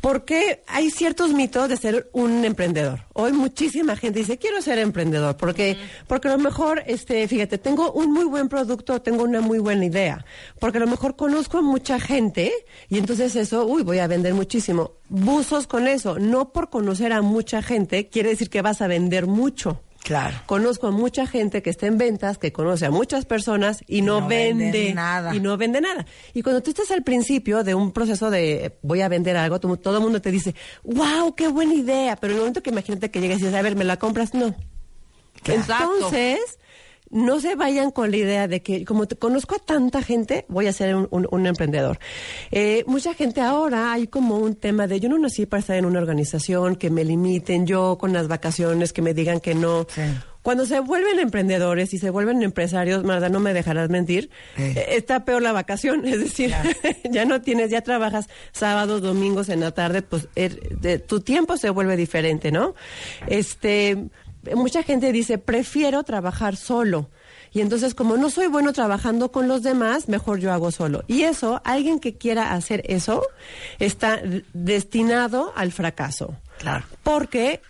por 0.00 0.24
qué 0.24 0.62
hay 0.66 0.90
ciertos 0.90 1.32
mitos 1.32 1.68
de 1.68 1.76
ser 1.76 2.08
un 2.12 2.44
emprendedor. 2.44 3.00
Hoy 3.12 3.32
muchísima 3.32 3.96
gente 3.96 4.20
dice, 4.20 4.38
quiero 4.38 4.62
ser 4.62 4.78
emprendedor, 4.78 5.36
porque, 5.36 5.76
porque 6.06 6.28
a 6.28 6.32
lo 6.32 6.38
mejor, 6.38 6.82
este, 6.86 7.26
fíjate, 7.26 7.58
tengo 7.58 7.92
un 7.92 8.12
muy 8.12 8.24
buen 8.24 8.48
producto, 8.48 9.02
tengo 9.02 9.24
una 9.24 9.40
muy 9.40 9.58
buena 9.58 9.84
idea, 9.84 10.24
porque 10.60 10.78
a 10.78 10.80
lo 10.80 10.86
mejor 10.86 11.16
conozco 11.16 11.58
a 11.58 11.62
mucha 11.62 11.98
gente 11.98 12.52
y 12.88 12.98
entonces 12.98 13.34
eso, 13.36 13.66
uy, 13.66 13.82
voy 13.82 13.98
a 13.98 14.06
vender 14.06 14.34
muchísimo. 14.34 14.92
Buzos 15.08 15.66
con 15.66 15.88
eso, 15.88 16.18
no 16.18 16.52
por 16.52 16.70
conocer 16.70 17.12
a 17.12 17.22
mucha 17.22 17.62
gente 17.62 18.08
quiere 18.08 18.30
decir 18.30 18.50
que 18.50 18.62
vas 18.62 18.82
a 18.82 18.86
vender 18.86 19.26
mucho. 19.26 19.80
Claro. 20.08 20.38
Conozco 20.46 20.86
a 20.86 20.90
mucha 20.90 21.26
gente 21.26 21.60
que 21.60 21.68
está 21.68 21.86
en 21.86 21.98
ventas, 21.98 22.38
que 22.38 22.50
conoce 22.50 22.86
a 22.86 22.90
muchas 22.90 23.26
personas 23.26 23.84
y 23.86 24.00
no, 24.00 24.26
vende 24.26 24.94
nada. 24.94 25.36
Y 25.36 25.40
no 25.40 25.58
vende 25.58 25.82
nada. 25.82 26.06
Y 26.32 26.40
cuando 26.40 26.62
tú 26.62 26.70
estás 26.70 26.90
al 26.92 27.02
principio 27.02 27.62
de 27.62 27.74
un 27.74 27.92
proceso 27.92 28.30
de 28.30 28.64
eh, 28.64 28.78
voy 28.80 29.02
a 29.02 29.08
vender 29.08 29.36
algo, 29.36 29.60
todo, 29.60 29.76
todo 29.76 29.98
el 29.98 30.02
mundo 30.02 30.22
te 30.22 30.30
dice, 30.30 30.54
wow, 30.82 31.34
qué 31.34 31.48
buena 31.48 31.74
idea. 31.74 32.16
Pero 32.16 32.32
en 32.32 32.36
el 32.36 32.40
momento 32.40 32.62
que 32.62 32.70
imagínate 32.70 33.10
que 33.10 33.20
llegas 33.20 33.40
y 33.40 33.42
dices, 33.42 33.54
a 33.54 33.60
ver, 33.60 33.76
¿me 33.76 33.84
la 33.84 33.98
compras? 33.98 34.32
No. 34.32 34.54
Entonces, 35.44 36.58
no 37.10 37.40
se 37.40 37.54
vayan 37.54 37.90
con 37.90 38.10
la 38.10 38.16
idea 38.18 38.48
de 38.48 38.62
que, 38.62 38.84
como 38.84 39.06
te 39.06 39.16
conozco 39.16 39.54
a 39.54 39.58
tanta 39.58 40.02
gente, 40.02 40.44
voy 40.48 40.66
a 40.66 40.72
ser 40.72 40.94
un, 40.94 41.08
un- 41.10 41.26
un 41.30 41.46
emprendedor. 41.46 41.98
Eh, 42.50 42.84
mucha 42.86 43.14
gente 43.14 43.40
ahora 43.40 43.92
hay 43.92 44.06
como 44.06 44.36
un 44.38 44.54
tema 44.56 44.86
de 44.86 45.00
yo 45.00 45.08
no 45.08 45.18
nací 45.18 45.46
para 45.46 45.60
estar 45.60 45.76
en 45.76 45.86
una 45.86 45.98
organización, 46.00 46.76
que 46.76 46.90
me 46.90 47.04
limiten, 47.04 47.66
yo 47.66 47.96
con 47.98 48.12
las 48.12 48.28
vacaciones, 48.28 48.92
que 48.92 49.02
me 49.02 49.14
digan 49.14 49.40
que 49.40 49.54
no. 49.54 49.86
Sí. 49.88 50.02
Cuando 50.42 50.64
se 50.66 50.80
vuelven 50.80 51.18
emprendedores 51.18 51.92
y 51.92 51.98
se 51.98 52.08
vuelven 52.10 52.42
empresarios, 52.42 53.04
Marta, 53.04 53.28
no 53.28 53.38
me 53.40 53.52
dejarás 53.52 53.90
mentir, 53.90 54.30
Sí. 54.56 54.62
eh, 54.62 54.86
está 54.96 55.24
peor 55.24 55.42
la 55.42 55.52
vacación, 55.52 56.04
es 56.06 56.18
decir, 56.20 56.52
ya 57.10 57.24
no 57.24 57.40
tienes, 57.42 57.70
ya 57.70 57.80
trabajas 57.82 58.28
sábados, 58.52 59.02
domingos 59.02 59.48
en 59.48 59.60
la 59.60 59.72
tarde, 59.72 60.02
pues 60.02 60.28
er- 60.36 60.60
de- 60.80 60.98
tu 61.00 61.20
tiempo 61.20 61.56
se 61.56 61.70
vuelve 61.70 61.96
diferente, 61.96 62.50
¿no? 62.52 62.74
Este, 63.26 64.08
mucha 64.54 64.82
gente 64.82 65.12
dice, 65.12 65.38
prefiero 65.38 66.02
trabajar 66.04 66.56
solo. 66.56 67.10
Y 67.52 67.60
entonces, 67.62 67.94
como 67.94 68.16
no 68.16 68.28
soy 68.28 68.46
bueno 68.46 68.72
trabajando 68.72 69.32
con 69.32 69.48
los 69.48 69.62
demás, 69.62 70.08
mejor 70.08 70.38
yo 70.38 70.52
hago 70.52 70.70
solo. 70.70 71.04
Y 71.06 71.22
eso, 71.22 71.62
alguien 71.64 71.98
que 71.98 72.16
quiera 72.16 72.52
hacer 72.52 72.82
eso, 72.86 73.22
está 73.78 74.20
destinado 74.52 75.52
al 75.56 75.72
fracaso. 75.72 76.36
Claro. 76.58 76.84
Porque 77.02 77.60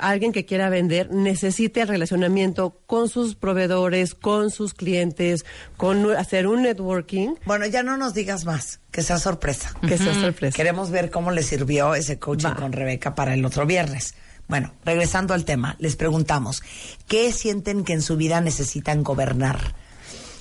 alguien 0.00 0.32
que 0.32 0.44
quiera 0.44 0.68
vender 0.68 1.10
necesita 1.10 1.82
el 1.82 1.88
relacionamiento 1.88 2.78
con 2.86 3.08
sus 3.08 3.34
proveedores, 3.34 4.14
con 4.14 4.50
sus 4.50 4.74
clientes, 4.74 5.44
con 5.76 6.10
hacer 6.16 6.46
un 6.46 6.62
networking 6.62 7.34
Bueno, 7.46 7.66
ya 7.66 7.82
no 7.82 7.96
nos 7.96 8.12
digas 8.14 8.44
más, 8.44 8.80
que 8.90 9.02
sea 9.02 9.18
sorpresa. 9.18 9.74
que 9.86 9.96
sea 9.98 10.14
sorpresa. 10.14 10.54
Queremos 10.56 10.90
ver 10.90 11.10
cómo 11.10 11.30
le 11.30 11.42
sirvió 11.42 11.94
ese 11.94 12.18
coaching 12.18 12.48
Va. 12.48 12.56
con 12.56 12.72
Rebeca 12.72 13.14
para 13.14 13.34
el 13.34 13.44
otro 13.44 13.64
viernes. 13.66 14.14
Bueno, 14.52 14.74
regresando 14.84 15.32
al 15.32 15.46
tema, 15.46 15.76
les 15.78 15.96
preguntamos, 15.96 16.62
¿qué 17.08 17.32
sienten 17.32 17.84
que 17.84 17.94
en 17.94 18.02
su 18.02 18.18
vida 18.18 18.42
necesitan 18.42 19.02
gobernar? 19.02 19.74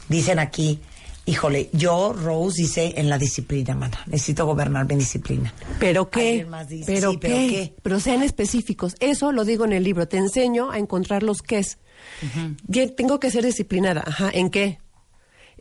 Dicen 0.10 0.38
aquí, 0.38 0.82
híjole, 1.25 1.70
yo, 1.72 2.12
Rose, 2.12 2.62
dice 2.62 2.96
en 2.98 3.10
la 3.10 3.18
disciplina, 3.18 3.74
mana. 3.74 4.01
Necesito 4.08 4.46
gobernar 4.46 4.86
mi 4.86 4.96
disciplina. 4.96 5.53
¿Pero 5.80 6.10
qué? 6.10 6.27
Alguien 6.32 6.50
más 6.50 6.68
dice, 6.68 6.91
¿Pero, 6.91 7.12
sí, 7.12 7.20
qué? 7.20 7.27
¿pero 7.30 7.38
qué? 7.38 7.74
Pero 7.82 8.00
sean 8.01 8.22
específicos. 8.22 8.98
Eso 9.00 9.32
lo 9.32 9.46
digo 9.46 9.63
en 9.63 9.72
el 9.72 9.86
libro. 9.86 10.10
Te 10.10 10.18
enseño 10.18 10.72
a 10.72 10.77
encontrar 10.77 11.24
los 11.24 11.41
qués. 11.41 11.77
Yo 12.68 12.94
Tengo 12.94 13.18
que 13.22 13.32
ser 13.32 13.46
disciplinada. 13.46 14.03
Ajá, 14.06 14.30
¿en 14.34 14.50
qué? 14.50 14.80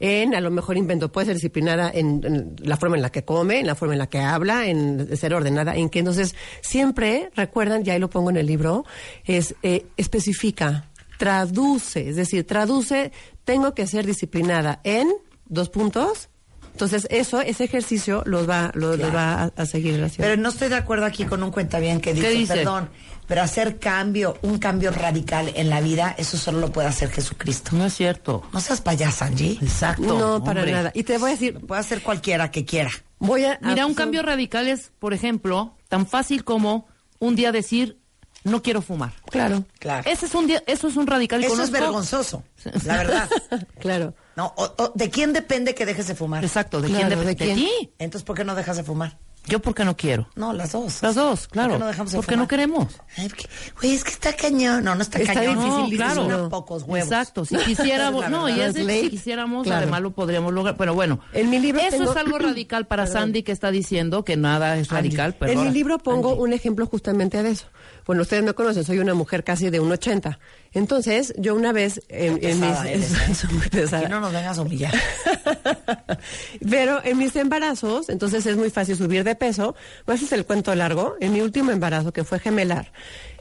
En, 0.00 0.35
a 0.35 0.40
lo 0.40 0.50
mejor 0.50 0.78
invento, 0.78 1.12
puede 1.12 1.26
ser 1.26 1.35
disciplinada 1.35 1.90
en, 1.92 2.57
la 2.59 2.78
forma 2.78 2.97
en 2.97 3.02
la 3.02 3.12
que 3.12 3.23
come, 3.23 3.61
en 3.61 3.66
la 3.66 3.75
forma 3.75 3.95
en 3.95 3.99
la 3.99 4.09
que 4.09 4.19
habla, 4.19 4.66
en 4.66 5.14
ser 5.14 5.35
ordenada, 5.35 5.76
en 5.76 5.90
que 5.90 5.99
entonces 5.99 6.35
siempre 6.62 7.30
recuerdan, 7.37 7.85
ya 7.85 7.92
ahí 7.92 7.99
lo 7.99 8.09
pongo 8.09 8.30
en 8.30 8.38
el 8.38 8.47
libro, 8.47 8.87
es 9.25 9.54
eh, 9.62 9.85
especifica, 9.99 10.88
traduce, 11.19 12.09
es 12.09 12.16
decir, 12.16 12.47
traduce, 12.47 13.12
tengo 13.45 13.75
que 13.75 13.87
ser 13.87 14.07
disciplinada 14.07 14.80
en 14.85 15.12
dos 15.45 15.69
puntos. 15.69 16.29
Entonces 16.72 17.06
eso, 17.10 17.40
ese 17.40 17.64
ejercicio 17.64 18.22
los 18.26 18.48
va, 18.48 18.70
los, 18.74 18.98
los 18.98 19.14
va 19.14 19.42
a, 19.44 19.52
a 19.56 19.66
seguir 19.66 19.94
haciendo. 20.02 20.16
Pero 20.30 20.36
no 20.36 20.48
estoy 20.48 20.68
de 20.68 20.76
acuerdo 20.76 21.04
aquí 21.06 21.24
con 21.24 21.42
un 21.42 21.50
cuentaviente 21.50 22.02
que 22.02 22.14
dice, 22.14 22.30
dice? 22.30 22.54
perdón, 22.56 22.88
pero 23.26 23.42
hacer 23.42 23.78
cambio, 23.78 24.36
un 24.42 24.58
cambio 24.58 24.90
radical 24.90 25.52
en 25.54 25.68
la 25.70 25.80
vida, 25.80 26.14
eso 26.18 26.36
solo 26.36 26.58
lo 26.58 26.72
puede 26.72 26.88
hacer 26.88 27.10
Jesucristo. 27.10 27.70
No 27.76 27.86
es 27.86 27.94
cierto. 27.94 28.42
No 28.52 28.60
seas 28.60 28.80
payasa, 28.80 29.26
Angie. 29.26 29.58
Exacto. 29.62 30.02
no, 30.02 30.42
para 30.44 30.60
hombre. 30.60 30.72
nada. 30.72 30.90
Y 30.94 31.04
te 31.04 31.18
voy 31.18 31.30
a 31.30 31.32
decir, 31.34 31.54
Lo 31.54 31.60
puede 31.60 31.80
hacer 31.80 32.02
cualquiera 32.02 32.50
que 32.50 32.64
quiera. 32.64 32.90
voy 33.18 33.44
a... 33.44 33.58
Mira, 33.62 33.86
un 33.86 33.94
cambio 33.94 34.22
radical 34.22 34.66
es, 34.66 34.90
por 34.98 35.12
ejemplo, 35.14 35.76
tan 35.88 36.06
fácil 36.06 36.42
como 36.44 36.88
un 37.18 37.36
día 37.36 37.52
decir, 37.52 37.98
no 38.42 38.62
quiero 38.62 38.80
fumar. 38.82 39.12
Claro, 39.30 39.64
Claro. 39.78 40.08
Ese 40.10 40.26
es 40.26 40.34
un 40.34 40.46
día, 40.46 40.62
eso 40.66 40.88
es 40.88 40.96
un 40.96 41.06
radical. 41.06 41.44
Eso 41.44 41.52
es 41.62 41.70
conozco- 41.70 41.72
vergonzoso, 41.72 42.42
la 42.84 42.96
verdad. 42.96 43.28
claro. 43.78 44.14
No, 44.40 44.54
o- 44.56 44.73
o, 44.85 44.92
¿De 44.94 45.11
quién 45.11 45.35
depende 45.35 45.75
que 45.75 45.85
dejes 45.85 46.06
de 46.06 46.14
fumar? 46.14 46.42
Exacto, 46.42 46.80
¿de 46.80 46.88
Claro, 46.88 47.09
quién? 47.09 47.18
¿de 47.20 47.26
De, 47.26 47.37
quién? 47.37 47.56
ti. 47.56 47.92
Entonces, 47.99 48.25
¿por 48.25 48.35
qué 48.37 48.42
no 48.42 48.54
dejas 48.54 48.78
de 48.78 48.85
fumar? 48.85 49.18
Yo 49.47 49.59
porque 49.61 49.85
no 49.85 49.97
quiero. 49.97 50.28
No, 50.37 50.52
las 50.52 50.73
dos. 50.73 51.02
Las 51.02 51.14
dos, 51.16 51.49
claro. 51.49 51.70
¿Por 51.70 51.78
qué 51.78 51.80
no 51.80 51.87
dejamos 51.88 52.12
de 52.12 52.16
Porque 52.18 52.32
fumar? 52.35 52.44
no 52.44 52.49
queremos. 52.49 52.87
Ay, 53.16 53.28
porque- 53.28 53.49
Güey, 53.80 53.94
es 53.94 54.04
que 54.04 54.11
está 54.12 54.32
cañón. 54.35 54.85
No, 54.85 54.94
no 54.94 55.02
está, 55.02 55.18
Está 55.18 55.35
cañón. 55.35 55.56
difícil, 55.59 55.99
No, 55.99 56.26
claro. 56.26 56.49
pocos 56.50 56.82
huevos. 56.85 57.09
Exacto, 57.11 57.44
si 57.44 57.56
quisiéramos, 57.64 58.28
no, 58.30 58.49
y 58.49 58.61
es 58.61 58.75
de 58.75 59.00
si 59.02 59.11
quisiéramos, 59.11 59.64
Claro. 59.66 59.82
además 59.82 60.02
lo 60.02 60.11
podríamos 60.12 60.52
lograr. 60.52 60.76
Pero 60.76 60.94
bueno, 60.94 61.20
En 61.32 61.50
mi 61.50 61.59
libro 61.59 61.80
eso 61.80 61.97
tengo- 61.97 62.11
es 62.12 62.16
algo 62.16 62.38
radical 62.38 62.87
para 62.87 63.06
Sandy 63.06 63.42
que 63.42 63.52
está 63.52 63.70
diciendo 63.70 64.25
que 64.25 64.37
nada 64.37 64.76
es 64.76 64.88
radical. 64.88 65.37
en 65.40 65.62
mi 65.64 65.70
libro 65.70 65.99
pongo 65.99 66.35
un 66.35 66.52
ejemplo 66.52 66.87
justamente 66.87 67.42
de 67.42 67.50
eso. 67.50 67.66
Bueno, 68.06 68.23
ustedes 68.23 68.42
me 68.42 68.54
conocen, 68.54 68.85
soy 68.85 68.99
una 68.99 69.14
mujer 69.14 69.44
casi 69.44 69.70
de 69.70 69.78
un 69.80 69.90
80. 69.92 70.38
Entonces, 70.73 71.32
yo 71.38 71.54
una 71.54 71.73
vez 71.73 72.00
en, 72.09 72.35
mis... 72.35 72.44
eres, 72.44 73.12
¿eh? 73.28 73.35
soy 73.35 73.52
muy 73.54 73.68
pesada. 73.68 74.02
Que 74.04 74.09
no 74.09 74.20
nos 74.20 74.32
vengas 74.32 74.59
a 74.59 74.62
humillar. 74.62 74.94
Pero 76.70 77.00
en 77.04 77.18
mis 77.18 77.35
embarazos, 77.37 78.09
entonces 78.09 78.44
es 78.47 78.56
muy 78.56 78.70
fácil 78.70 78.97
subir 78.97 79.25
de 79.25 79.29
peso. 79.34 79.75
No 80.06 80.14
haces 80.14 80.30
el 80.32 80.46
cuento 80.46 80.75
largo. 80.75 81.16
En 81.20 81.32
mi 81.32 81.40
último 81.40 81.70
embarazo, 81.70 82.12
que 82.12 82.25
fue 82.25 82.38
gemelar, 82.38 82.92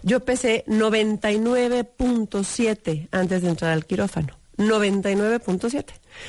yo 0.03 0.23
pesé 0.25 0.63
99.7 0.67 3.09
antes 3.11 3.41
de 3.41 3.49
entrar 3.49 3.71
al 3.71 3.85
quirófano. 3.85 4.37
99.7. 4.57 5.85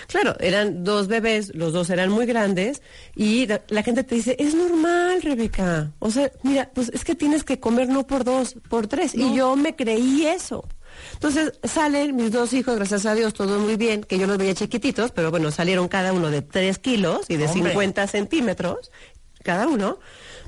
Claro, 0.06 0.36
eran 0.38 0.84
dos 0.84 1.08
bebés, 1.08 1.52
los 1.54 1.72
dos 1.72 1.90
eran 1.90 2.10
muy 2.10 2.26
grandes 2.26 2.80
y 3.16 3.46
la, 3.46 3.62
la 3.68 3.82
gente 3.82 4.04
te 4.04 4.14
dice, 4.14 4.36
es 4.38 4.54
normal, 4.54 5.20
Rebeca. 5.20 5.90
O 5.98 6.12
sea, 6.12 6.30
mira, 6.44 6.70
pues 6.72 6.90
es 6.94 7.04
que 7.04 7.16
tienes 7.16 7.42
que 7.42 7.58
comer 7.58 7.88
no 7.88 8.06
por 8.06 8.22
dos, 8.22 8.54
por 8.68 8.86
tres. 8.86 9.16
Y 9.16 9.34
yo 9.34 9.56
me 9.56 9.74
creí 9.74 10.26
eso. 10.26 10.68
Entonces 11.14 11.52
salen 11.64 12.16
mis 12.16 12.32
dos 12.32 12.52
hijos, 12.52 12.76
gracias 12.76 13.06
a 13.06 13.14
Dios, 13.14 13.34
todo 13.34 13.58
muy 13.58 13.76
bien, 13.76 14.02
que 14.02 14.18
yo 14.18 14.26
los 14.26 14.38
veía 14.38 14.54
chiquititos, 14.54 15.12
pero 15.12 15.30
bueno, 15.30 15.50
salieron 15.50 15.88
cada 15.88 16.12
uno 16.12 16.30
de 16.30 16.42
tres 16.42 16.78
kilos 16.78 17.26
y 17.28 17.36
de 17.36 17.46
Hombre. 17.46 17.70
50 17.70 18.06
centímetros, 18.06 18.90
cada 19.42 19.66
uno. 19.68 19.98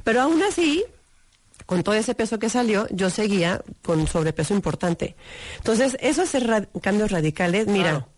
Pero 0.05 0.21
aún 0.23 0.43
así, 0.43 0.85
con 1.67 1.83
todo 1.83 1.95
ese 1.95 2.15
peso 2.15 2.39
que 2.39 2.49
salió, 2.49 2.87
yo 2.91 3.11
seguía 3.11 3.63
con 3.83 4.07
sobrepeso 4.07 4.55
importante. 4.55 5.17
Entonces, 5.59 5.97
esos 6.01 6.33
ra- 6.45 6.67
cambios 6.81 7.11
radicales, 7.11 7.67
mira, 7.69 8.09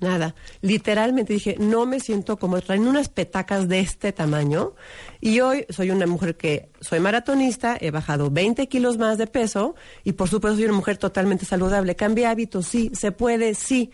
nada. 0.00 0.34
Literalmente 0.62 1.32
dije, 1.32 1.54
no 1.60 1.86
me 1.86 2.00
siento 2.00 2.36
como 2.36 2.60
traen 2.60 2.88
unas 2.88 3.08
petacas 3.08 3.68
de 3.68 3.78
este 3.78 4.12
tamaño. 4.12 4.74
Y 5.20 5.38
hoy 5.38 5.64
soy 5.70 5.92
una 5.92 6.08
mujer 6.08 6.36
que 6.36 6.70
soy 6.80 6.98
maratonista, 6.98 7.76
he 7.80 7.92
bajado 7.92 8.28
20 8.28 8.66
kilos 8.66 8.98
más 8.98 9.16
de 9.16 9.28
peso 9.28 9.76
y 10.02 10.14
por 10.14 10.28
supuesto 10.28 10.56
soy 10.56 10.64
una 10.64 10.74
mujer 10.74 10.98
totalmente 10.98 11.44
saludable. 11.44 11.94
Cambia 11.94 12.30
hábitos, 12.30 12.66
sí, 12.66 12.90
se 12.94 13.12
puede, 13.12 13.54
sí. 13.54 13.92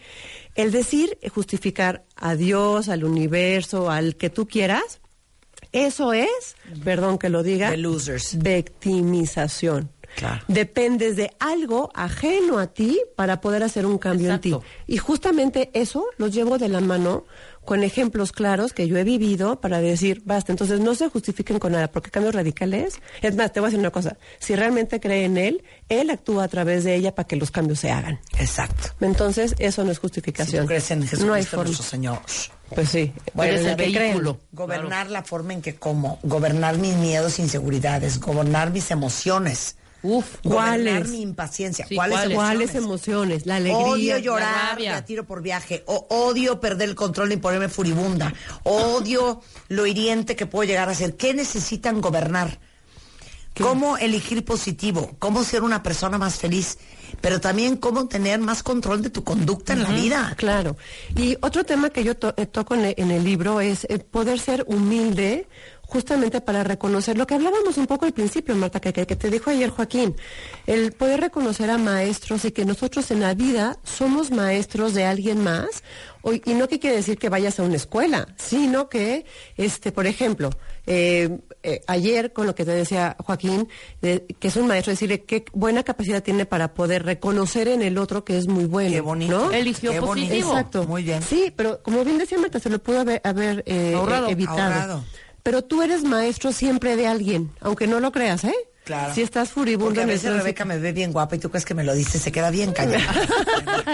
El 0.54 0.72
decir, 0.72 1.18
justificar 1.34 2.06
a 2.16 2.34
Dios, 2.36 2.88
al 2.88 3.04
universo, 3.04 3.90
al 3.90 4.16
que 4.16 4.30
tú 4.30 4.48
quieras, 4.48 5.00
eso 5.86 6.12
es, 6.12 6.56
perdón 6.84 7.18
que 7.18 7.28
lo 7.28 7.42
diga, 7.42 7.76
losers. 7.76 8.38
victimización. 8.38 9.90
Claro. 10.16 10.42
Dependes 10.48 11.16
de 11.16 11.30
algo 11.38 11.90
ajeno 11.94 12.58
a 12.58 12.66
ti 12.66 12.98
para 13.14 13.40
poder 13.40 13.62
hacer 13.62 13.86
un 13.86 13.98
cambio 13.98 14.26
Exacto. 14.28 14.48
en 14.48 14.60
ti. 14.60 14.66
Y 14.94 14.96
justamente 14.96 15.70
eso 15.74 16.06
lo 16.16 16.26
llevo 16.28 16.58
de 16.58 16.68
la 16.68 16.80
mano 16.80 17.24
con 17.68 17.84
ejemplos 17.84 18.32
claros 18.32 18.72
que 18.72 18.88
yo 18.88 18.96
he 18.96 19.04
vivido 19.04 19.60
para 19.60 19.78
decir, 19.82 20.22
basta, 20.24 20.52
entonces 20.52 20.80
no 20.80 20.94
se 20.94 21.10
justifiquen 21.10 21.58
con 21.58 21.72
nada, 21.72 21.88
porque 21.92 22.10
cambios 22.10 22.34
radicales, 22.34 22.94
es 23.20 23.36
más, 23.36 23.52
te 23.52 23.60
voy 23.60 23.66
a 23.66 23.68
decir 23.68 23.78
una 23.80 23.90
cosa, 23.90 24.16
si 24.38 24.56
realmente 24.56 25.00
cree 25.00 25.26
en 25.26 25.36
él, 25.36 25.62
él 25.90 26.08
actúa 26.08 26.44
a 26.44 26.48
través 26.48 26.84
de 26.84 26.94
ella 26.94 27.14
para 27.14 27.26
que 27.28 27.36
los 27.36 27.50
cambios 27.50 27.80
se 27.80 27.90
hagan. 27.90 28.20
Exacto. 28.38 28.94
Entonces, 29.02 29.54
eso 29.58 29.84
no 29.84 29.90
es 29.90 29.98
Si 29.98 30.00
justificación. 30.00 30.62
tú 30.64 30.68
crees 30.68 30.90
en 30.92 31.02
Jesucristo 31.02 31.26
no 31.26 31.34
hay 31.34 31.44
forma. 31.44 31.64
nuestro 31.66 31.84
Señor. 31.84 32.20
Pues 32.74 32.88
sí, 32.88 33.12
Bueno, 33.34 33.52
eres 33.52 33.66
el 33.66 33.76
vehículo. 33.76 34.40
Gobernar 34.50 35.10
la 35.10 35.22
forma 35.22 35.52
en 35.52 35.60
que 35.60 35.74
como, 35.74 36.18
gobernar 36.22 36.78
mis 36.78 36.96
miedos 36.96 37.38
e 37.38 37.42
inseguridades, 37.42 38.18
gobernar 38.18 38.70
mis 38.70 38.90
emociones, 38.90 39.76
Uf, 40.02 40.36
¿Cuáles? 40.44 41.08
mi 41.08 41.22
impaciencia. 41.22 41.84
Sí, 41.88 41.96
¿Cuáles, 41.96 42.16
¿cuáles? 42.18 42.34
¿Cuáles 42.36 42.74
emociones? 42.74 42.84
emociones? 43.44 43.46
La 43.46 43.56
alegría. 43.56 43.78
Odio 43.78 44.14
la 44.14 44.20
llorar 44.20 44.68
rabia. 44.70 44.92
de 44.92 44.96
a 44.98 45.04
tiro 45.04 45.24
por 45.26 45.42
viaje. 45.42 45.82
O 45.86 46.06
odio 46.10 46.60
perder 46.60 46.88
el 46.90 46.94
control 46.94 47.32
y 47.32 47.36
ponerme 47.36 47.68
furibunda. 47.68 48.32
Odio 48.62 49.40
lo 49.68 49.86
hiriente 49.86 50.36
que 50.36 50.46
puedo 50.46 50.68
llegar 50.68 50.88
a 50.88 50.94
ser. 50.94 51.16
¿Qué 51.16 51.34
necesitan 51.34 52.00
gobernar? 52.00 52.58
Cómo 53.60 53.98
elegir 53.98 54.44
positivo, 54.44 55.16
cómo 55.18 55.42
ser 55.42 55.64
una 55.64 55.82
persona 55.82 56.16
más 56.16 56.36
feliz, 56.36 56.78
pero 57.20 57.40
también 57.40 57.76
cómo 57.76 58.06
tener 58.06 58.38
más 58.38 58.62
control 58.62 59.02
de 59.02 59.10
tu 59.10 59.24
conducta 59.24 59.72
en 59.72 59.82
la 59.82 59.90
vida. 59.90 60.34
Claro. 60.36 60.76
Y 61.16 61.36
otro 61.40 61.64
tema 61.64 61.90
que 61.90 62.04
yo 62.04 62.16
to- 62.16 62.34
eh, 62.36 62.46
toco 62.46 62.76
en 62.76 62.84
el, 62.84 62.94
en 62.96 63.10
el 63.10 63.24
libro 63.24 63.60
es 63.60 63.84
eh, 63.88 63.98
poder 63.98 64.38
ser 64.38 64.62
humilde 64.68 65.48
justamente 65.88 66.40
para 66.42 66.62
reconocer 66.64 67.16
lo 67.16 67.26
que 67.26 67.34
hablábamos 67.34 67.78
un 67.78 67.86
poco 67.86 68.04
al 68.04 68.12
principio, 68.12 68.54
Marta, 68.54 68.78
que, 68.78 68.92
que- 68.92 69.06
te 69.16 69.30
dijo 69.30 69.50
ayer 69.50 69.70
Joaquín, 69.70 70.14
el 70.66 70.92
poder 70.92 71.20
reconocer 71.22 71.70
a 71.70 71.78
maestros 71.78 72.44
y 72.44 72.52
que 72.52 72.66
nosotros 72.66 73.10
en 73.10 73.20
la 73.20 73.32
vida 73.34 73.78
somos 73.84 74.30
maestros 74.30 74.92
de 74.92 75.06
alguien 75.06 75.42
más, 75.42 75.82
o- 76.20 76.34
y 76.34 76.42
no 76.54 76.68
que 76.68 76.78
quiere 76.78 76.96
decir 76.96 77.16
que 77.18 77.30
vayas 77.30 77.58
a 77.58 77.62
una 77.62 77.76
escuela, 77.76 78.28
sino 78.36 78.90
que, 78.90 79.24
este, 79.56 79.90
por 79.90 80.06
ejemplo, 80.06 80.50
eh, 80.86 81.38
eh, 81.62 81.80
ayer 81.86 82.32
con 82.34 82.46
lo 82.46 82.54
que 82.54 82.66
te 82.66 82.72
decía 82.72 83.16
Joaquín, 83.24 83.66
de- 84.02 84.26
que 84.38 84.48
es 84.48 84.56
un 84.56 84.66
maestro, 84.66 84.90
decirle 84.92 85.24
qué 85.24 85.46
buena 85.54 85.82
capacidad 85.84 86.22
tiene 86.22 86.44
para 86.44 86.74
poder 86.74 87.04
reconocer 87.06 87.66
en 87.66 87.80
el 87.80 87.96
otro 87.96 88.24
que 88.26 88.36
es 88.36 88.46
muy 88.46 88.66
bueno. 88.66 88.90
Qué 88.90 89.00
bonito. 89.00 89.38
¿no? 89.46 89.52
Eligió 89.52 89.90
Qué 89.92 90.00
bonito. 90.00 90.26
positivo. 90.28 90.50
Exacto. 90.52 90.84
Muy 90.84 91.02
bien. 91.02 91.22
Sí, 91.22 91.50
pero 91.56 91.82
como 91.82 92.04
bien 92.04 92.18
decía 92.18 92.38
Marta, 92.38 92.60
se 92.60 92.68
lo 92.68 92.78
pudo 92.78 93.00
haber, 93.00 93.22
haber, 93.24 93.62
eh, 93.66 93.94
Ahorrado. 93.96 94.28
evitado. 94.28 94.60
Ahorrado. 94.60 95.04
Pero 95.48 95.64
tú 95.64 95.80
eres 95.80 96.04
maestro 96.04 96.52
siempre 96.52 96.94
de 96.94 97.06
alguien, 97.06 97.50
aunque 97.62 97.86
no 97.86 98.00
lo 98.00 98.12
creas, 98.12 98.44
¿eh? 98.44 98.54
Claro. 98.84 99.14
Si 99.14 99.22
estás 99.22 99.48
furibundo 99.48 99.94
Porque 99.94 100.02
a 100.02 100.04
veces. 100.04 100.30
Rebeca 100.30 100.66
me 100.66 100.78
ve 100.78 100.92
bien 100.92 101.10
guapa 101.10 101.36
y 101.36 101.38
tú 101.38 101.48
crees 101.48 101.64
que 101.64 101.72
me 101.72 101.84
lo 101.84 101.94
dice, 101.94 102.18
se 102.18 102.30
queda 102.30 102.50
bien 102.50 102.74
callada. 102.74 103.14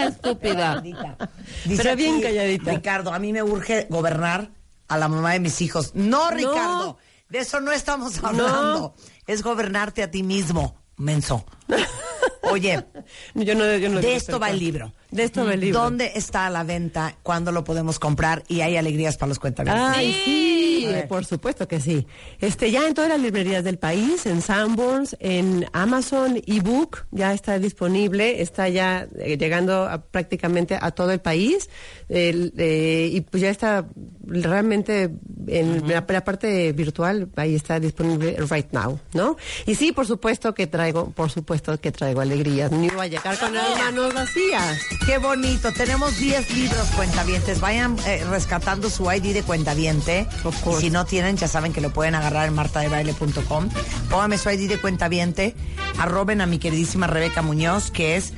Estúpida. 0.09 0.81
Dice 0.81 1.81
Pero 1.81 1.95
bien 1.95 2.19
calladita. 2.19 2.73
Ricardo, 2.73 3.13
a 3.13 3.19
mí 3.19 3.31
me 3.31 3.41
urge 3.41 3.87
gobernar 3.89 4.51
a 4.89 4.97
la 4.97 5.07
mamá 5.07 5.31
de 5.31 5.39
mis 5.39 5.61
hijos. 5.61 5.91
No, 5.93 6.29
Ricardo, 6.29 6.97
de 7.29 7.39
eso 7.39 7.61
no 7.61 7.71
estamos 7.71 8.21
hablando. 8.21 8.93
Es 9.25 9.41
gobernarte 9.41 10.03
a 10.03 10.11
ti 10.11 10.23
mismo, 10.23 10.75
menso. 10.97 11.45
Oye, 12.51 12.85
Yo 13.33 13.55
no, 13.55 13.75
yo 13.77 13.89
no 13.89 14.01
de 14.01 14.15
esto 14.15 14.39
va 14.39 14.49
el 14.49 14.59
libro. 14.59 14.93
De 15.09 15.23
esto 15.23 15.45
va 15.45 15.53
el 15.53 15.61
libro. 15.61 15.81
¿Dónde 15.81 16.11
está 16.15 16.45
a 16.45 16.49
la 16.49 16.63
venta? 16.63 17.15
¿Cuándo 17.23 17.51
lo 17.51 17.63
podemos 17.63 17.97
comprar? 17.97 18.43
Y 18.47 18.61
hay 18.61 18.77
alegrías 18.77 19.17
para 19.17 19.29
los 19.29 19.39
cuentavientes. 19.39 19.97
Ay, 19.97 20.21
sí, 20.25 20.74
Por 21.07 21.25
supuesto 21.25 21.67
que 21.67 21.79
sí. 21.79 22.07
Este, 22.39 22.71
ya 22.71 22.87
en 22.87 22.93
todas 22.93 23.09
las 23.09 23.19
librerías 23.19 23.63
del 23.63 23.77
país, 23.77 24.25
en 24.25 24.41
Sanborns, 24.41 25.15
en 25.19 25.65
Amazon 25.73 26.41
ebook, 26.47 27.05
ya 27.11 27.33
está 27.33 27.59
disponible, 27.59 28.41
está 28.41 28.69
ya 28.69 29.07
eh, 29.19 29.37
llegando 29.37 29.85
a- 29.85 30.01
prácticamente 30.01 30.77
a 30.79 30.91
todo 30.91 31.11
el 31.11 31.19
país, 31.19 31.69
el, 32.09 32.53
eh, 32.57 33.09
y 33.11 33.21
pues 33.21 33.41
ya 33.41 33.49
está 33.49 33.85
realmente 34.25 35.09
en 35.47 35.87
la, 35.87 36.05
la 36.07 36.23
parte 36.23 36.71
virtual, 36.73 37.29
ahí 37.35 37.55
está 37.55 37.79
disponible 37.79 38.35
right 38.49 38.71
now, 38.71 38.99
¿no? 39.13 39.37
Y 39.65 39.75
sí, 39.75 39.91
por 39.91 40.05
supuesto 40.07 40.53
que 40.53 40.67
traigo, 40.67 41.11
por 41.11 41.29
supuesto 41.31 41.79
que 41.79 41.91
traigo 41.91 42.21
alegrías, 42.21 42.71
ni 42.71 42.89
voy 42.89 43.05
a 43.05 43.07
llegar 43.07 43.37
con 43.39 43.53
las 43.53 43.77
manos 43.77 44.13
vacías. 44.13 44.79
Qué 45.05 45.17
bonito. 45.17 45.71
Tenemos 45.73 46.17
10 46.17 46.55
libros 46.57 46.87
cuentavientes. 46.95 47.59
Vayan 47.59 47.95
eh, 48.07 48.23
rescatando 48.29 48.89
su 48.89 49.11
ID 49.11 49.33
de 49.33 49.43
cuentaviente. 49.43 50.27
Of 50.43 50.61
Y 50.77 50.81
si 50.81 50.89
no 50.89 51.05
tienen, 51.05 51.37
ya 51.37 51.47
saben 51.47 51.73
que 51.73 51.81
lo 51.81 51.91
pueden 51.91 52.15
agarrar 52.15 52.47
en 52.47 52.53
martadebaile.com. 52.53 53.69
Póngame 54.09 54.37
su 54.37 54.49
ID 54.49 54.69
de 54.69 54.77
cuentaviente. 54.79 55.55
Arroben 55.97 56.41
a 56.41 56.45
mi 56.45 56.59
queridísima 56.59 57.07
Rebeca 57.07 57.41
Muñoz, 57.41 57.91
que 57.91 58.15
es 58.17 58.33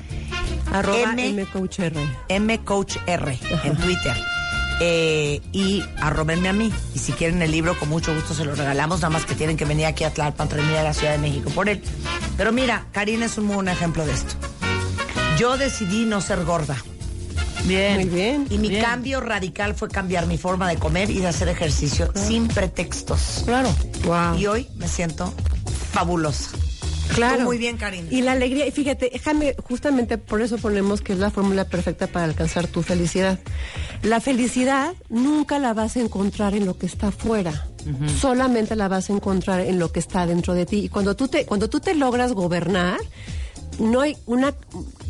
Arroba 0.71 1.13
M- 1.13 1.43
mcoachr. 1.45 1.93
mcoachr 2.39 3.33
en 3.63 3.77
Twitter. 3.77 4.15
Eh, 4.79 5.41
y 5.53 5.83
arrobenme 5.99 6.49
a 6.49 6.53
mí. 6.53 6.71
Y 6.93 6.99
si 6.99 7.11
quieren 7.13 7.41
el 7.41 7.51
libro, 7.51 7.77
con 7.79 7.89
mucho 7.89 8.13
gusto 8.13 8.33
se 8.35 8.45
lo 8.45 8.53
regalamos. 8.53 8.99
Nada 9.01 9.09
más 9.09 9.25
que 9.25 9.33
tienen 9.33 9.57
que 9.57 9.65
venir 9.65 9.85
aquí 9.87 10.03
a 10.03 10.13
Tlalpan, 10.13 10.47
venir 10.49 10.77
a 10.77 10.83
la 10.83 10.93
Ciudad 10.93 11.13
de 11.13 11.17
México 11.17 11.49
por 11.49 11.67
él. 11.67 11.81
Pero 12.37 12.51
mira, 12.51 12.85
Karina 12.91 13.25
es 13.25 13.37
un 13.39 13.47
buen 13.47 13.67
ejemplo 13.69 14.05
de 14.05 14.13
esto. 14.13 14.35
Yo 15.39 15.57
decidí 15.57 16.05
no 16.05 16.21
ser 16.21 16.43
gorda. 16.45 16.77
Bien. 17.67 17.95
Muy 17.95 18.09
bien. 18.09 18.47
Y 18.49 18.57
mi 18.57 18.69
Bien. 18.69 18.81
cambio 18.83 19.19
radical 19.19 19.75
fue 19.75 19.89
cambiar 19.89 20.25
mi 20.25 20.37
forma 20.37 20.69
de 20.69 20.77
comer 20.77 21.09
y 21.09 21.19
de 21.19 21.27
hacer 21.27 21.49
ejercicio 21.49 22.11
sin 22.15 22.47
pretextos. 22.47 23.43
Claro. 23.45 23.73
Wow. 24.05 24.37
Y 24.37 24.47
hoy 24.47 24.67
me 24.77 24.87
siento 24.87 25.33
fabulosa. 25.91 26.51
Claro. 27.13 27.37
Tú 27.37 27.43
muy 27.43 27.57
bien, 27.57 27.77
Karina. 27.77 28.07
Y 28.11 28.21
la 28.21 28.33
alegría, 28.33 28.67
y 28.67 28.71
fíjate, 28.71 29.09
déjame, 29.11 29.55
justamente 29.63 30.17
por 30.17 30.41
eso 30.41 30.57
ponemos 30.57 31.01
que 31.01 31.13
es 31.13 31.19
la 31.19 31.31
fórmula 31.31 31.65
perfecta 31.65 32.07
para 32.07 32.25
alcanzar 32.25 32.67
tu 32.67 32.83
felicidad. 32.83 33.39
La 34.03 34.19
felicidad 34.19 34.93
nunca 35.09 35.57
la 35.57 35.73
vas 35.73 35.95
a 35.95 36.01
encontrar 36.01 36.53
en 36.53 36.65
lo 36.65 36.77
que 36.77 36.85
está 36.85 37.07
afuera. 37.07 37.67
Solamente 38.19 38.75
la 38.75 38.89
vas 38.89 39.09
a 39.09 39.13
encontrar 39.13 39.61
en 39.61 39.79
lo 39.79 39.93
que 39.93 40.01
está 40.01 40.25
dentro 40.25 40.53
de 40.53 40.65
ti. 40.65 40.79
Y 40.79 40.89
cuando 40.89 41.15
tú 41.15 41.29
te, 41.29 41.45
cuando 41.45 41.69
tú 41.69 41.79
te 41.79 41.95
logras 41.95 42.33
gobernar, 42.33 42.99
no 43.79 44.01
hay 44.01 44.17
una, 44.25 44.53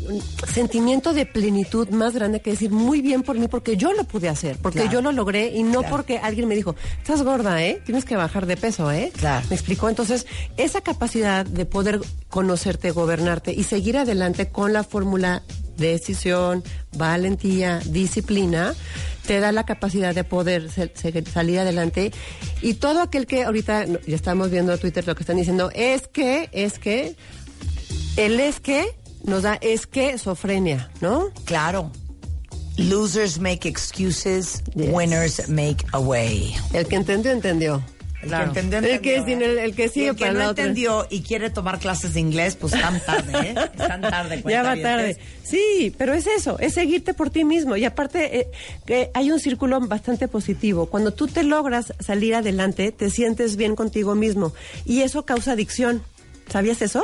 un 0.08 0.22
sentimiento 0.52 1.12
de 1.14 1.26
plenitud 1.26 1.88
más 1.90 2.14
grande 2.14 2.40
que 2.40 2.50
decir 2.50 2.70
muy 2.70 3.00
bien 3.00 3.22
por 3.22 3.38
mí 3.38 3.48
porque 3.48 3.76
yo 3.76 3.92
lo 3.92 4.04
pude 4.04 4.28
hacer, 4.28 4.56
porque 4.58 4.80
Claro. 4.80 4.92
yo 4.92 5.02
lo 5.02 5.12
logré 5.12 5.48
y 5.54 5.62
no 5.62 5.80
Claro. 5.80 5.88
porque 5.96 6.18
alguien 6.18 6.48
me 6.48 6.54
dijo, 6.56 6.74
estás 6.98 7.22
gorda, 7.22 7.62
¿eh? 7.64 7.80
Tienes 7.84 8.04
que 8.04 8.16
bajar 8.16 8.46
de 8.46 8.56
peso, 8.56 8.90
¿eh? 8.92 9.12
Claro. 9.16 9.46
¿Me 9.50 9.56
explicó? 9.56 9.88
Entonces, 9.88 10.26
esa 10.56 10.80
capacidad 10.80 11.44
de 11.46 11.64
poder 11.64 12.00
conocerte, 12.28 12.90
gobernarte 12.90 13.52
y 13.52 13.64
seguir 13.64 13.96
adelante 13.98 14.48
con 14.48 14.72
la 14.72 14.84
fórmula 14.84 15.42
decisión, 15.76 16.62
valentía, 16.96 17.80
disciplina, 17.86 18.74
te 19.26 19.40
da 19.40 19.52
la 19.52 19.64
capacidad 19.64 20.14
de 20.14 20.24
poder 20.24 20.68
salir 21.32 21.58
adelante. 21.60 22.12
Y 22.62 22.74
todo 22.74 23.00
aquel 23.02 23.26
que 23.26 23.44
ahorita 23.44 23.84
ya 23.84 24.16
estamos 24.16 24.50
viendo 24.50 24.72
en 24.72 24.78
Twitter 24.80 25.06
lo 25.06 25.14
que 25.14 25.22
están 25.22 25.36
diciendo 25.36 25.70
es 25.74 26.08
que, 26.08 26.48
es 26.52 26.78
que, 26.78 27.14
el 28.26 28.40
es 28.40 28.60
que 28.60 28.84
nos 29.24 29.42
da 29.42 29.54
es 29.60 29.86
que 29.86 30.18
sofrenia, 30.18 30.90
¿no? 31.00 31.28
Claro. 31.44 31.90
Losers 32.76 33.38
make 33.40 33.68
excuses, 33.68 34.62
Yes. 34.74 34.88
winners 34.92 35.48
make 35.48 35.84
a 35.92 35.98
way. 35.98 36.54
El 36.72 36.86
que 36.86 36.96
entendió, 36.96 37.32
entendió. 37.32 37.82
El 38.22 38.28
Claro. 38.28 38.52
que 38.52 38.60
entendió, 38.60 38.90
El 38.90 39.00
que 39.00 39.16
entendió, 39.16 39.24
sin 39.36 39.42
¿eh? 39.42 39.52
el- 39.52 39.58
el 39.58 39.74
que 39.74 39.88
sigue 39.88 40.08
el 40.10 40.16
que 40.16 40.26
para 40.26 40.32
no 40.44 40.48
entendió 40.50 41.06
y 41.10 41.22
quiere 41.22 41.50
tomar 41.50 41.78
clases 41.78 42.14
de 42.14 42.20
inglés, 42.20 42.56
pues 42.56 42.72
están 42.74 43.00
tarde, 43.04 43.32
¿eh? 43.50 43.54
Están 43.72 44.00
tarde. 44.00 44.42
Ya 44.48 44.62
va 44.62 44.76
tarde. 44.80 45.18
Sí, 45.44 45.94
pero 45.98 46.14
es 46.14 46.26
eso, 46.26 46.58
es 46.58 46.74
seguirte 46.74 47.14
por 47.14 47.30
ti 47.30 47.44
mismo. 47.44 47.76
Y 47.76 47.84
aparte, 47.84 48.40
eh, 48.40 48.48
que 48.86 49.10
hay 49.14 49.30
un 49.32 49.38
círculo 49.40 49.80
bastante 49.80 50.26
positivo. 50.28 50.86
Cuando 50.86 51.12
tú 51.12 51.26
te 51.28 51.42
logras 51.44 51.92
salir 52.00 52.34
adelante, 52.34 52.90
te 52.92 53.08
sientes 53.10 53.56
bien 53.56 53.74
contigo 53.76 54.14
mismo. 54.16 54.52
Y 54.84 55.02
eso 55.02 55.24
causa 55.24 55.52
adicción. 55.52 56.02
¿Sabías 56.50 56.80
eso? 56.82 57.02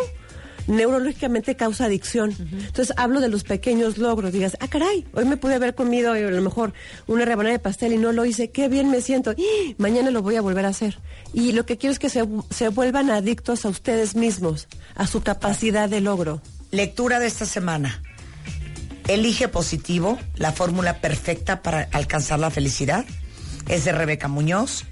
Neurológicamente 0.67 1.57
causa 1.57 1.87
adicción. 1.87 2.35
Entonces 2.39 2.95
hablo 2.97 3.21
de 3.21 3.29
los 3.29 3.45
pequeños 3.45 3.99
logros. 3.99 4.33
Digas, 4.33 4.57
ah, 4.61 4.69
caray, 4.69 5.07
hoy 5.13 5.25
me 5.25 5.37
pude 5.37 5.55
haber 5.55 5.75
comido 5.75 6.15
eh, 6.15 6.25
a 6.27 6.31
lo 6.31 6.43
mejor 6.43 6.73
una 7.07 7.25
rebanada 7.25 7.53
de 7.53 7.59
pastel 7.59 7.93
y 7.93 7.99
no 7.99 8.13
lo 8.13 8.25
hice. 8.25 8.51
Qué 8.51 8.69
bien 8.69 8.91
me 8.91 9.01
siento. 9.01 9.35
Mañana 9.79 10.11
lo 10.11 10.23
voy 10.23 10.37
a 10.37 10.41
volver 10.41 10.65
a 10.65 10.69
hacer. 10.69 10.99
Y 11.33 11.53
lo 11.53 11.67
que 11.67 11.77
quiero 11.77 11.93
es 11.93 11.99
que 11.99 12.09
se, 12.09 12.27
se 12.51 12.69
vuelvan 12.69 13.11
adictos 13.11 13.65
a 13.65 13.69
ustedes 13.69 14.17
mismos, 14.17 14.69
a 14.95 15.07
su 15.07 15.23
capacidad 15.23 15.89
de 15.89 16.01
logro. 16.01 16.41
Lectura 16.71 17.21
de 17.21 17.27
esta 17.27 17.47
semana. 17.47 18.03
Elige 19.07 19.49
positivo, 19.49 20.19
la 20.37 20.53
fórmula 20.53 21.01
perfecta 21.01 21.63
para 21.63 21.89
alcanzar 21.93 22.39
la 22.39 22.51
felicidad. 22.51 23.05
Es 23.69 23.85
de 23.85 23.93
Rebeca 23.93 24.29
Muñoz. 24.29 24.85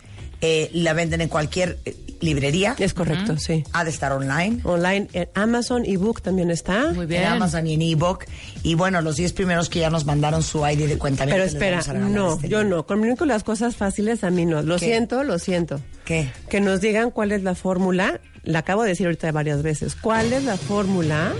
Eh, 0.42 0.70
la 0.74 0.92
venden 0.92 1.20
en 1.20 1.28
cualquier 1.28 1.78
eh, 1.84 1.96
librería. 2.22 2.74
Es 2.78 2.94
correcto, 2.94 3.36
sí. 3.36 3.64
Ha 3.72 3.84
de 3.84 3.90
estar 3.90 4.12
online. 4.12 4.60
Online, 4.64 5.08
en 5.12 5.28
Amazon, 5.34 5.84
ebook 5.84 6.22
también 6.22 6.50
está. 6.50 6.92
Muy 6.92 7.06
bien. 7.06 7.22
En 7.22 7.28
Amazon 7.28 7.66
y 7.66 7.74
en 7.74 7.82
ebook. 7.82 8.24
Y 8.62 8.74
bueno, 8.74 9.02
los 9.02 9.16
10 9.16 9.32
primeros 9.34 9.68
que 9.68 9.80
ya 9.80 9.90
nos 9.90 10.06
mandaron 10.06 10.42
su 10.42 10.66
ID 10.66 10.86
de 10.88 10.98
cuenta. 10.98 11.24
Pero 11.26 11.42
espera, 11.44 11.80
no, 11.92 12.40
yo 12.42 12.64
no. 12.64 12.86
Comunico 12.86 13.26
las 13.26 13.44
cosas 13.44 13.76
fáciles 13.76 14.24
a 14.24 14.30
mí 14.30 14.46
no. 14.46 14.62
Lo 14.62 14.76
¿Qué? 14.78 14.86
siento, 14.86 15.24
lo 15.24 15.38
siento. 15.38 15.80
¿Qué? 16.04 16.30
Que 16.48 16.60
nos 16.60 16.80
digan 16.80 17.10
cuál 17.10 17.32
es 17.32 17.42
la 17.42 17.54
fórmula. 17.54 18.20
La 18.44 18.60
acabo 18.60 18.82
de 18.82 18.90
decir 18.90 19.06
ahorita 19.06 19.30
varias 19.32 19.62
veces. 19.62 19.94
¿Cuál 19.94 20.32
es 20.32 20.44
la 20.44 20.56
fórmula 20.56 21.32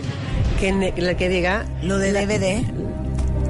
que, 0.61 0.73
ne- 0.73 0.95
la 0.97 1.17
que 1.17 1.29
diga 1.29 1.65
Lo 1.83 1.99
de 1.99 2.13
DVD. 2.13 2.92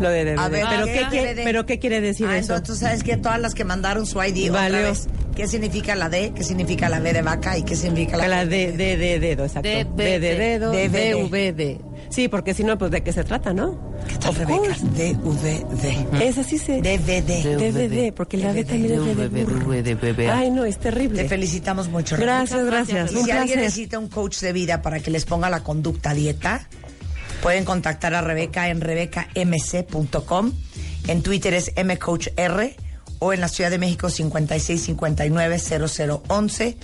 Lo 0.02 0.10
de 0.10 0.24
DVD? 0.24 0.38
A 0.38 0.48
ver, 0.48 0.66
¿Pero, 0.68 0.84
¿qué 0.86 1.06
quiere, 1.10 1.34
DVD? 1.34 1.44
¿Pero 1.44 1.66
qué 1.66 1.78
quiere 1.78 2.00
decir 2.00 2.26
Ah, 2.28 2.36
eso? 2.36 2.54
entonces 2.56 2.66
tú 2.78 2.84
sabes 2.84 3.02
que 3.02 3.16
todas 3.16 3.40
las 3.40 3.54
que 3.54 3.64
mandaron 3.64 4.04
su 4.06 4.22
ID 4.22 4.50
otra 4.50 4.62
Valió. 4.62 4.78
vez. 4.82 5.06
¿Qué 5.34 5.48
significa 5.48 5.94
la 5.94 6.10
D? 6.10 6.32
¿Qué 6.34 6.44
significa 6.44 6.90
la 6.90 7.00
B 7.00 7.12
de 7.14 7.22
vaca? 7.22 7.56
¿Y 7.56 7.62
qué 7.62 7.74
significa 7.74 8.18
la, 8.18 8.28
La 8.28 8.44
de, 8.46 8.72
de, 8.72 8.98
de 8.98 9.18
dedo, 9.18 9.44
exacto. 9.44 9.66
D 9.68 9.86
de 9.96 10.18
dedo, 10.20 10.72
DVD. 10.72 11.14
DVD. 11.30 11.80
Sí, 12.10 12.28
porque 12.28 12.52
si 12.52 12.62
no, 12.64 12.76
pues 12.76 12.90
de 12.90 13.02
qué 13.02 13.10
se 13.14 13.24
trata, 13.24 13.54
¿no? 13.54 13.80
¿Qué 14.06 14.16
tal, 14.18 14.34
Rebeca? 14.34 14.76
DVD. 14.82 16.22
Es 16.22 16.36
así 16.38 16.58
se... 16.58 16.82
DVD. 16.82 17.56
DVD, 17.56 18.12
porque 18.12 18.36
la 18.36 18.52
D 18.52 18.64
también 18.64 18.92
es 18.92 19.16
de 19.16 19.94
DVD. 19.94 20.28
Ay, 20.30 20.50
no, 20.50 20.64
es 20.64 20.78
terrible. 20.78 21.22
Te 21.22 21.28
felicitamos 21.28 21.88
mucho, 21.88 22.16
Rebeca. 22.16 22.36
Gracias, 22.38 22.66
gracias. 22.66 23.12
Y 23.12 23.22
si 23.24 23.30
alguien 23.30 23.60
necesita 23.60 23.98
un 23.98 24.08
coach 24.08 24.40
de 24.40 24.52
vida 24.52 24.82
para 24.82 25.00
que 25.00 25.10
les 25.10 25.24
ponga 25.24 25.48
la 25.48 25.62
conducta 25.62 26.12
dieta, 26.12 26.68
pueden 27.42 27.64
contactar 27.64 28.14
a 28.14 28.20
Rebeca 28.22 28.68
en 28.70 28.80
rebecamc.com. 28.80 30.52
En 31.08 31.22
Twitter 31.22 31.52
es 31.54 31.72
mcoachr 31.76 32.76
o 33.18 33.32
en 33.32 33.40
la 33.40 33.48
Ciudad 33.48 33.70
de 33.70 33.78
México 33.78 34.06
5659-0011 34.08 36.76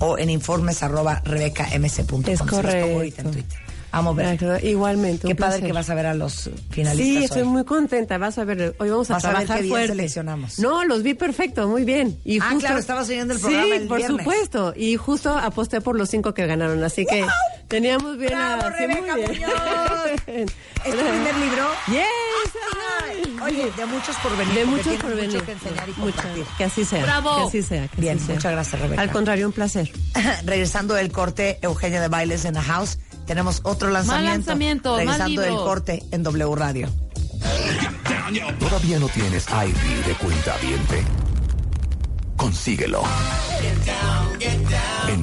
o 0.00 0.18
en 0.18 0.28
informes 0.30 0.82
arroba 0.82 1.22
rebecamc.com. 1.24 2.22
Es 2.26 2.42
correcto. 2.42 3.02
en 3.22 3.30
Twitter. 3.30 3.58
Amo 3.92 4.14
ver. 4.14 4.26
Ay, 4.26 4.38
Igualmente. 4.70 5.26
Qué 5.28 5.34
padre 5.34 5.62
que 5.62 5.72
vas 5.72 5.88
a 5.88 5.94
ver 5.94 6.04
a 6.06 6.12
los 6.14 6.50
finalistas 6.70 7.06
Sí, 7.06 7.16
hoy. 7.16 7.24
estoy 7.24 7.44
muy 7.44 7.64
contenta. 7.64 8.18
Vas 8.18 8.36
a 8.36 8.44
ver, 8.44 8.74
hoy 8.78 8.90
vamos 8.90 9.08
a 9.10 9.14
Vas 9.14 9.24
a 9.24 9.28
ver 9.28 9.36
trabajar 9.46 9.62
qué 9.62 9.68
bien 9.68 9.86
seleccionamos. 9.86 10.58
No, 10.58 10.84
los 10.84 11.02
vi 11.02 11.14
perfecto, 11.14 11.66
muy 11.66 11.84
bien. 11.84 12.18
Y 12.22 12.38
Ah, 12.40 12.48
justo, 12.50 12.60
claro, 12.60 12.78
estabas 12.78 13.08
oyendo 13.08 13.32
el 13.32 13.40
programa 13.40 13.64
Sí, 13.64 13.72
el 13.72 13.86
por 13.88 13.96
viernes. 13.96 14.18
supuesto. 14.18 14.74
Y 14.76 14.96
justo 14.96 15.30
aposté 15.34 15.80
por 15.80 15.96
los 15.96 16.10
cinco 16.10 16.34
que 16.34 16.46
ganaron, 16.46 16.84
así 16.84 17.06
que 17.06 17.24
teníamos 17.68 18.16
bien 18.18 18.32
¡Bravo, 18.32 18.62
a... 18.66 18.70
Rebeca 18.70 19.14
bien. 19.16 19.32
Muñoz! 19.32 19.50
¿Es 20.26 20.92
tu 20.92 20.98
primer 20.98 21.36
libro? 21.36 21.68
Yes. 21.88 22.06
Ay, 23.02 23.36
Oye, 23.44 23.72
de 23.76 23.86
muchos 23.86 24.16
por 24.16 24.36
venir. 24.36 24.54
De 24.54 24.64
muchos 24.64 24.94
por 24.96 25.14
venir. 25.14 25.32
Mucho 25.34 25.44
que 25.46 25.52
enseñar 25.52 25.88
y 25.88 25.92
Muchas. 26.00 26.16
compartir. 26.22 26.44
Que 26.58 26.64
así 26.64 26.84
sea. 26.84 27.02
Bravo. 27.02 27.36
Que 27.36 27.42
así 27.48 27.62
sea. 27.62 27.88
que 27.88 28.00
Bien, 28.00 28.16
así 28.16 28.26
sea. 28.26 28.34
muchas 28.36 28.52
gracias, 28.52 28.80
Rebeca. 28.80 29.02
Al 29.02 29.10
contrario, 29.10 29.46
un 29.46 29.52
placer. 29.52 29.90
Regresando 30.44 30.94
del 30.94 31.10
corte, 31.12 31.58
Eugenia 31.62 32.00
de 32.00 32.08
Bailes 32.08 32.44
en 32.44 32.54
the 32.54 32.60
House. 32.60 32.98
Tenemos 33.26 33.60
otro 33.64 33.90
lanzamiento. 33.90 34.30
lanzamiento, 34.30 34.90
más 34.92 34.98
Regresando 35.18 35.42
del 35.42 35.54
corte 35.56 36.02
en 36.12 36.22
W 36.22 36.54
Radio. 36.54 36.88
¿Todavía 38.60 38.98
no 38.98 39.08
tienes 39.08 39.46
ID 39.48 40.06
de 40.06 40.14
cuenta 40.14 40.56
viente? 40.62 41.02
Consíguelo. 42.36 43.02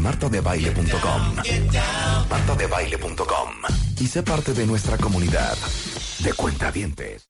Martadebaile.com. 0.02 1.36
Martadebaile.com. 2.30 3.50
Y 4.00 4.08
sé 4.08 4.24
parte 4.24 4.54
de 4.54 4.66
nuestra 4.66 4.98
comunidad 4.98 5.58
de 6.20 6.34
cuentavientes. 6.34 7.22